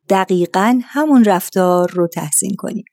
دقیقا 0.09 0.81
همون 0.83 1.25
رفتار 1.25 1.91
رو 1.91 2.09
تحسین 2.09 2.55
کنیم. 2.59 2.85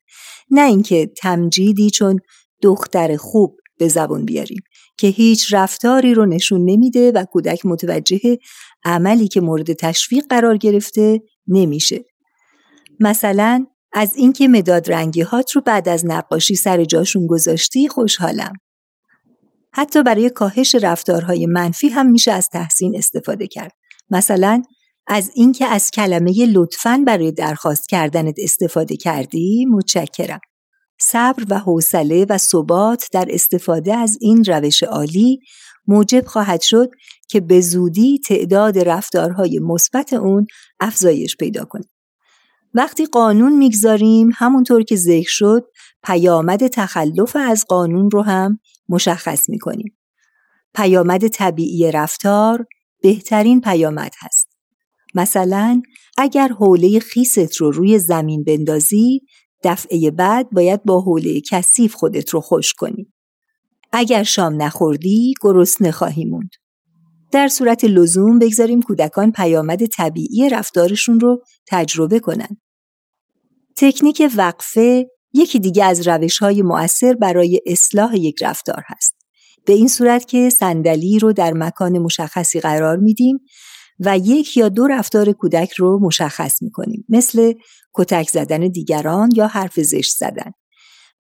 نه 0.52 0.62
اینکه 0.62 1.12
تمجیدی 1.18 1.90
چون 1.90 2.20
دختر 2.62 3.18
خوب 3.18 3.58
به 3.80 3.88
زبون 3.88 4.26
بیاریم 4.26 4.62
که 4.98 5.08
هیچ 5.08 5.54
رفتاری 5.54 6.14
رو 6.14 6.26
نشون 6.26 6.66
نمیده 6.66 7.12
و 7.12 7.26
کودک 7.26 7.66
متوجه 7.66 8.38
عملی 8.86 9.28
که 9.28 9.42
مورد 9.42 9.74
تشویق 9.74 10.24
قرار 10.30 10.58
گرفته 10.58 11.22
نمیشه. 11.48 12.06
مثلا 13.00 13.66
از 13.94 14.16
اینکه 14.16 14.48
مداد 14.48 14.92
رنگی 14.92 15.22
هات 15.22 15.52
رو 15.52 15.62
بعد 15.62 15.90
از 15.90 16.06
نقاشی 16.06 16.56
سر 16.56 16.84
جاشون 16.84 17.28
گذاشتی 17.28 17.88
خوشحالم. 17.88 18.54
حتی 19.74 20.04
برای 20.04 20.30
کاهش 20.30 20.76
رفتارهای 20.76 21.46
منفی 21.46 21.90
هم 21.90 22.12
میشه 22.12 22.32
از 22.32 22.50
تحسین 22.50 22.98
استفاده 22.98 23.48
کرد. 23.48 23.72
مثلا 24.10 24.64
از 25.08 25.32
اینکه 25.36 25.66
از 25.66 25.92
کلمه 25.92 26.46
لطفاً 26.46 27.04
برای 27.08 27.32
درخواست 27.32 27.90
کردنت 27.90 28.36
استفاده 28.38 28.98
کردی 28.98 29.66
متشکرم. 29.66 30.40
صبر 31.02 31.44
و 31.50 31.60
حوصله 31.60 32.26
و 32.30 32.38
ثبات 32.38 33.08
در 33.12 33.28
استفاده 33.30 33.96
از 33.96 34.18
این 34.22 34.44
روش 34.44 34.84
عالی 34.84 35.40
موجب 35.88 36.26
خواهد 36.26 36.62
شد 36.62 36.90
که 37.30 37.40
به 37.40 37.62
زودی 37.62 38.20
تعداد 38.28 38.80
رفتارهای 38.80 39.60
مثبت 39.60 40.14
اون 40.14 40.48
افزایش 40.80 41.38
پیدا 41.38 41.66
کنه. 41.66 41.84
وقتی 42.74 43.06
قانون 43.06 43.58
می‌گذاریم 43.58 44.30
همونطور 44.36 44.84
که 44.84 44.96
ذکر 44.96 45.30
شد 45.30 45.66
پیامد 46.04 46.68
تخلف 46.68 47.36
از 47.36 47.66
قانون 47.70 48.12
رو 48.12 48.22
هم 48.22 48.60
مشخص 48.90 49.50
می‌کنیم. 49.50 49.98
پیامد 50.76 51.28
طبیعی 51.28 51.92
رفتار 51.92 52.66
بهترین 53.02 53.62
پیامد 53.62 54.12
هست. 54.20 54.50
مثلا 55.16 55.82
اگر 56.18 56.48
حوله 56.48 57.00
خیست 57.00 57.56
رو 57.56 57.72
روی 57.72 58.00
زمین 58.00 58.44
بندازی 58.44 59.22
دفعه 59.64 60.12
بعد 60.12 60.50
باید 60.52 60.84
با 60.84 61.02
حوله 61.02 61.42
کثیف 61.42 61.94
خودت 61.94 62.30
رو 62.30 62.42
خوش 62.42 62.74
کنی. 62.74 63.14
اگر 63.92 64.24
شام 64.24 64.62
نخوردی 64.62 65.34
گرسنه 65.42 65.92
خواهی 65.92 66.26
موند. 66.26 66.50
در 67.32 67.48
صورت 67.48 67.84
لزوم 67.84 68.40
بگذاریم 68.40 68.82
کودکان 68.82 69.32
پیامد 69.32 69.86
طبیعی 69.86 70.50
رفتارشون 70.50 71.20
رو 71.20 71.44
تجربه 71.68 72.20
کنند. 72.20 72.62
تکنیک 73.76 74.32
وقفه 74.38 75.10
یکی 75.34 75.60
دیگه 75.60 75.86
از 75.86 76.08
روش 76.08 76.38
های 76.38 76.62
مؤثر 76.62 77.14
برای 77.14 77.62
اصلاح 77.66 78.18
یک 78.18 78.44
رفتار 78.44 78.84
هست. 78.88 79.16
به 79.66 79.74
این 79.74 79.88
صورت 79.88 80.28
که 80.28 80.50
صندلی 80.50 81.20
رو 81.20 81.34
در 81.34 81.54
مکان 81.54 82.00
مشخصی 82.00 82.60
قرار 82.60 82.98
میدیم 82.98 83.40
و 84.00 84.18
یک 84.18 84.58
یا 84.58 84.70
دو 84.70 84.88
رفتار 84.88 85.32
کودک 85.32 85.72
رو 85.72 86.00
مشخص 86.02 86.62
می‌کنیم 86.62 87.06
مثل 87.10 87.54
کتک 87.94 88.30
زدن 88.30 88.60
دیگران 88.60 89.30
یا 89.36 89.48
حرف 89.48 89.80
زشت 89.80 90.18
زدن 90.18 90.52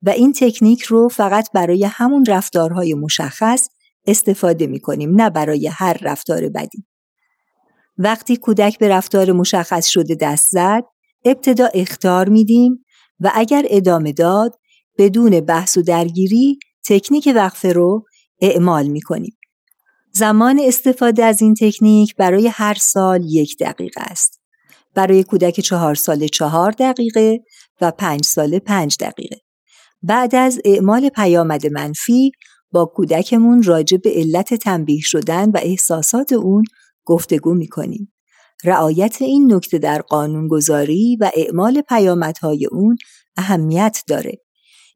و 0.01 0.09
این 0.09 0.33
تکنیک 0.33 0.81
رو 0.81 1.09
فقط 1.09 1.51
برای 1.53 1.83
همون 1.83 2.25
رفتارهای 2.25 2.93
مشخص 2.93 3.69
استفاده 4.07 4.67
می‌کنیم 4.67 5.21
نه 5.21 5.29
برای 5.29 5.67
هر 5.67 5.97
رفتار 6.01 6.49
بدی. 6.49 6.85
وقتی 7.97 8.37
کودک 8.37 8.79
به 8.79 8.87
رفتار 8.87 9.31
مشخص 9.31 9.87
شده 9.87 10.15
دست 10.15 10.47
زد 10.51 10.83
ابتدا 11.25 11.69
اختار 11.73 12.29
میدیم 12.29 12.85
و 13.19 13.31
اگر 13.33 13.65
ادامه 13.69 14.11
داد 14.11 14.55
بدون 14.97 15.39
بحث 15.39 15.77
و 15.77 15.81
درگیری 15.81 16.59
تکنیک 16.85 17.29
وقفه 17.35 17.73
رو 17.73 18.05
اعمال 18.41 18.87
می‌کنیم. 18.87 19.37
زمان 20.11 20.59
استفاده 20.59 21.23
از 21.23 21.41
این 21.41 21.53
تکنیک 21.53 22.15
برای 22.15 22.47
هر 22.47 22.77
سال 22.81 23.25
یک 23.25 23.57
دقیقه 23.59 24.01
است. 24.01 24.41
برای 24.95 25.23
کودک 25.23 25.59
چهار 25.59 25.95
سال 25.95 26.27
چهار 26.27 26.71
دقیقه 26.71 27.39
و 27.81 27.91
پنج 27.91 28.25
سال 28.25 28.59
پنج 28.59 28.97
دقیقه. 28.99 29.37
بعد 30.03 30.35
از 30.35 30.59
اعمال 30.65 31.09
پیامد 31.09 31.67
منفی 31.67 32.31
با 32.71 32.85
کودکمون 32.85 33.63
راجع 33.63 33.97
به 33.97 34.09
علت 34.15 34.53
تنبیه 34.53 35.01
شدن 35.01 35.49
و 35.49 35.57
احساسات 35.61 36.33
اون 36.33 36.63
گفتگو 37.05 37.53
می‌کنیم. 37.53 38.13
رعایت 38.63 39.21
این 39.21 39.53
نکته 39.53 39.77
در 39.77 40.01
قانونگذاری 40.01 41.17
و 41.21 41.31
اعمال 41.35 41.81
پیامدهای 41.81 42.67
اون 42.71 42.97
اهمیت 43.37 44.03
داره. 44.07 44.37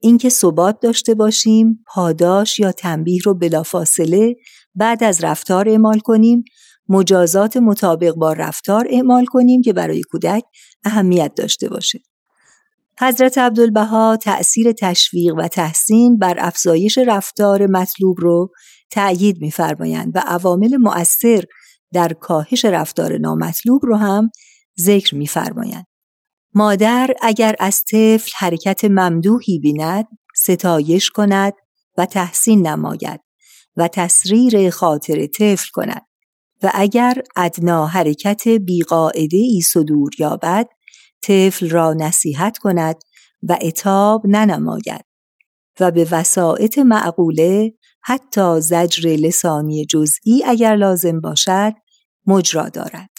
اینکه 0.01 0.29
ثبات 0.29 0.79
داشته 0.79 1.13
باشیم، 1.13 1.83
پاداش 1.87 2.59
یا 2.59 2.71
تنبیه 2.71 3.19
رو 3.25 3.33
بلافاصله 3.33 4.35
بعد 4.75 5.03
از 5.03 5.23
رفتار 5.23 5.69
اعمال 5.69 5.99
کنیم، 5.99 6.43
مجازات 6.89 7.57
مطابق 7.57 8.13
با 8.13 8.33
رفتار 8.33 8.87
اعمال 8.89 9.25
کنیم 9.25 9.61
که 9.61 9.73
برای 9.73 10.01
کودک 10.01 10.43
اهمیت 10.85 11.31
داشته 11.35 11.69
باشه. 11.69 11.99
حضرت 12.99 13.37
عبدالبها 13.37 14.17
تأثیر 14.17 14.71
تشویق 14.71 15.33
و 15.37 15.47
تحسین 15.47 16.17
بر 16.17 16.35
افزایش 16.37 16.97
رفتار 16.97 17.67
مطلوب 17.67 18.17
رو 18.19 18.51
تأیید 18.91 19.41
می‌فرمایند 19.41 20.11
و 20.15 20.19
عوامل 20.25 20.77
مؤثر 20.77 21.43
در 21.93 22.13
کاهش 22.13 22.65
رفتار 22.65 23.17
نامطلوب 23.17 23.85
رو 23.85 23.95
هم 23.95 24.31
ذکر 24.79 25.15
می‌فرمایند. 25.15 25.85
مادر 26.55 27.13
اگر 27.21 27.55
از 27.59 27.83
طفل 27.83 28.31
حرکت 28.35 28.85
ممدوحی 28.85 29.59
بیند 29.59 30.05
ستایش 30.35 31.09
کند 31.09 31.53
و 31.97 32.05
تحسین 32.05 32.67
نماید 32.67 33.19
و 33.77 33.87
تسریر 33.87 34.69
خاطر 34.69 35.25
طفل 35.25 35.69
کند 35.73 36.05
و 36.63 36.71
اگر 36.73 37.21
ادنا 37.35 37.87
حرکت 37.87 38.47
بیقاعده 38.47 39.37
ای 39.37 39.61
صدور 39.61 40.11
یابد 40.19 40.67
طفل 41.21 41.69
را 41.69 41.93
نصیحت 41.93 42.57
کند 42.57 42.95
و 43.43 43.57
اتاب 43.61 44.27
ننماید 44.27 45.05
و 45.79 45.91
به 45.91 46.07
وسائط 46.11 46.77
معقوله 46.77 47.73
حتی 48.03 48.61
زجر 48.61 49.09
لسانی 49.09 49.85
جزئی 49.85 50.43
اگر 50.45 50.75
لازم 50.75 51.21
باشد 51.21 51.73
مجرا 52.27 52.69
دارد. 52.69 53.09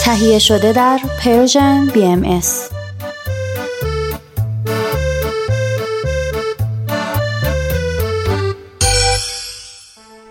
تهیه 0.00 0.38
شده 0.38 0.72
در 0.72 1.00
پرژن 1.20 1.88
BMS 1.88 2.77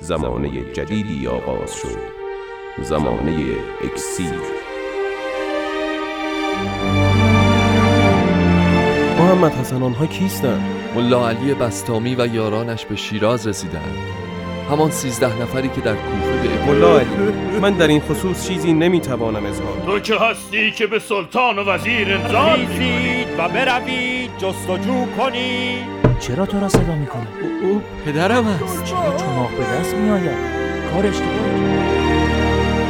زمانه 0.08 0.50
جدیدی 0.74 1.28
آغاز 1.28 1.76
شد. 1.76 1.98
زمانه 2.84 3.36
اکسیر. 3.84 4.40
محمد 9.20 9.54
حسن 9.54 9.84
آنها 9.84 10.06
کیستند؟ 10.06 10.62
ملا 10.96 11.30
علی 11.30 11.54
بستامی 11.54 12.16
و 12.16 12.28
یارانش 12.36 12.86
به 12.86 12.96
شیراز 12.96 13.48
رسیدند. 13.48 13.98
همان 14.70 14.92
سیزده 14.92 15.42
نفری 15.42 15.70
که 15.70 15.82
در 15.82 15.96
کوفه 15.96 16.48
به 16.48 16.66
ملا 16.66 17.00
علی 17.00 17.60
من 17.62 17.74
در 17.74 17.88
این 17.88 18.00
خصوص 18.00 18.48
چیزی 18.48 18.74
نمی‌توانم 18.74 19.46
اظهار 19.46 19.78
تو 19.86 20.00
که 20.00 20.16
هستی 20.16 20.72
که 20.72 20.88
به 20.88 21.00
سلطان 21.00 21.60
و 21.60 21.64
وزیر 21.64 22.18
می‌کنید 22.18 23.28
و 23.38 23.50
بروید 23.50 24.38
جستجو 24.38 25.06
کنید. 25.18 25.97
چرا 26.20 26.46
تو 26.46 26.60
را 26.60 26.70
صدا 26.70 26.96
می‌کنه؟ 26.96 27.28
او, 27.64 27.70
او 27.70 27.82
پدرم 28.06 28.48
است. 28.48 28.84
چرا 28.84 29.18
چماق 29.18 29.52
به 29.52 29.64
دست 29.64 29.96
میآید؟ 29.96 30.38
کار 30.94 31.06
اشتباهی 31.06 31.78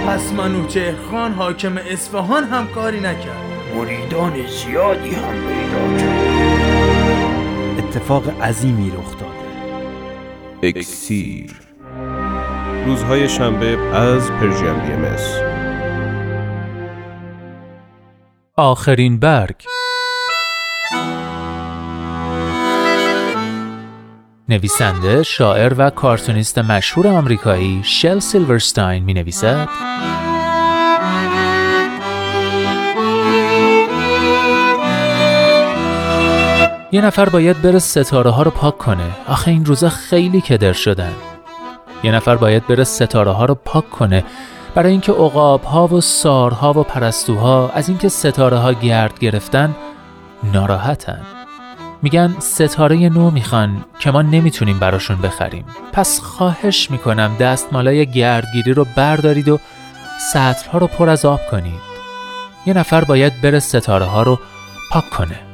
پس 0.08 0.34
منوچهر 0.34 0.96
خان 1.12 1.34
حاکم 1.34 1.78
اصفهان 1.78 2.44
هم 2.44 2.68
کاری 2.68 3.00
نکرد. 3.00 3.48
مریدان 3.76 4.34
زیادی 4.48 5.10
هم 5.10 5.34
پیدا 5.48 5.98
کرد. 5.98 6.38
اتفاق 7.78 8.42
عظیمی 8.42 8.90
رخ 8.92 9.12
داده. 9.12 9.38
اکسیر. 10.64 11.52
روزهای 12.86 13.30
شنبه 13.30 13.78
از 13.96 14.32
پرژیم 14.32 14.80
بی 14.80 14.92
ام 14.92 15.16
آخرین 18.56 19.20
برگ. 19.20 19.66
نویسنده، 24.50 25.24
شاعر 25.24 25.74
و 25.78 25.90
کارتونیست 25.90 26.58
مشهور 26.58 27.08
آمریکایی 27.08 27.82
شل 27.84 28.20
سیلورستاین 28.20 29.04
می 29.04 29.14
نویسد 29.14 29.68
یه 36.92 37.02
نفر 37.02 37.30
باید 37.30 37.62
بره 37.62 37.80
ستاره 37.80 38.30
ها 38.32 38.44
رو 38.44 38.52
پاک 38.52 38.78
کنه. 38.78 39.12
آخه 39.28 39.52
این 39.52 39.66
روزا 39.66 39.90
خیلی 39.90 40.42
کدر 40.42 40.74
شدن. 40.74 41.14
یه 42.04 42.12
نفر 42.12 42.36
باید 42.36 42.68
بره 42.68 42.84
ستاره 42.84 43.32
ها 43.32 43.46
رو 43.46 43.56
پاک 43.56 43.90
کنه. 43.90 44.24
برای 44.76 44.92
اینکه 44.92 45.12
عقاب 45.12 45.64
ها 45.64 45.88
و 45.88 46.02
سارها 46.02 46.80
و 46.80 46.84
پرستوها 46.84 47.70
از 47.70 47.90
اینکه 47.90 48.10
ستاره 48.10 48.58
ها 48.58 48.74
گرد 48.74 49.20
گرفتن 49.20 49.76
ناراحتن. 50.54 51.37
میگن 52.02 52.36
ستاره 52.40 53.10
نو 53.10 53.32
می‌خوان 53.32 53.86
که 54.00 54.12
ما 54.12 54.22
نمی‌تونیم 54.22 54.80
براشون 54.80 55.18
بخریم. 55.18 55.66
پس 55.94 56.20
خواهش 56.20 56.92
می‌کنم 56.92 57.36
دستمالای 57.40 58.06
گردگیری 58.12 58.74
رو 58.74 58.86
بردارید 58.96 59.50
و 59.50 59.60
سطرها 60.34 60.78
رو 60.78 60.88
پر 60.88 61.10
از 61.10 61.26
آب 61.26 61.40
کنید. 61.52 61.88
یه 62.66 62.74
نفر 62.74 63.04
باید 63.04 63.42
بره 63.42 63.60
ستاره 63.60 64.06
ها 64.06 64.24
رو 64.24 64.40
پاک 64.92 65.10
کنه. 65.10 65.47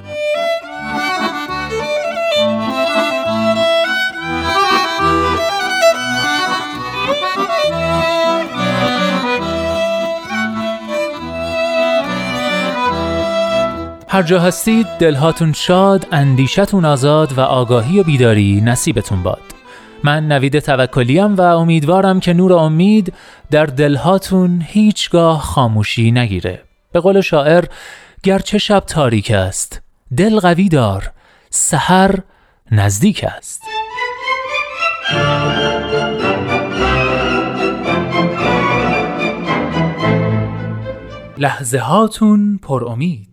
هر 14.13 14.23
جا 14.23 14.39
هستید 14.39 14.87
دلهاتون 14.99 15.53
شاد، 15.53 16.07
اندیشتون 16.11 16.85
آزاد 16.85 17.37
و 17.37 17.41
آگاهی 17.41 17.99
و 17.99 18.03
بیداری 18.03 18.61
نصیبتون 18.61 19.23
باد. 19.23 19.41
من 20.03 20.27
نوید 20.27 20.59
توکلیم 20.59 21.35
و 21.35 21.41
امیدوارم 21.41 22.19
که 22.19 22.33
نور 22.33 22.53
امید 22.53 23.13
در 23.51 23.65
دلهاتون 23.65 24.63
هیچگاه 24.67 25.41
خاموشی 25.41 26.11
نگیره. 26.11 26.61
به 26.91 26.99
قول 26.99 27.21
شاعر 27.21 27.65
گرچه 28.23 28.57
شب 28.57 28.79
تاریک 28.79 29.31
است، 29.31 29.81
دل 30.17 30.39
قوی 30.39 30.69
دار، 30.69 31.11
سحر 31.49 32.19
نزدیک 32.71 33.23
است. 33.23 33.61
لحظه 41.37 41.79
هاتون 41.79 42.59
پر 42.63 42.85
امید 42.85 43.32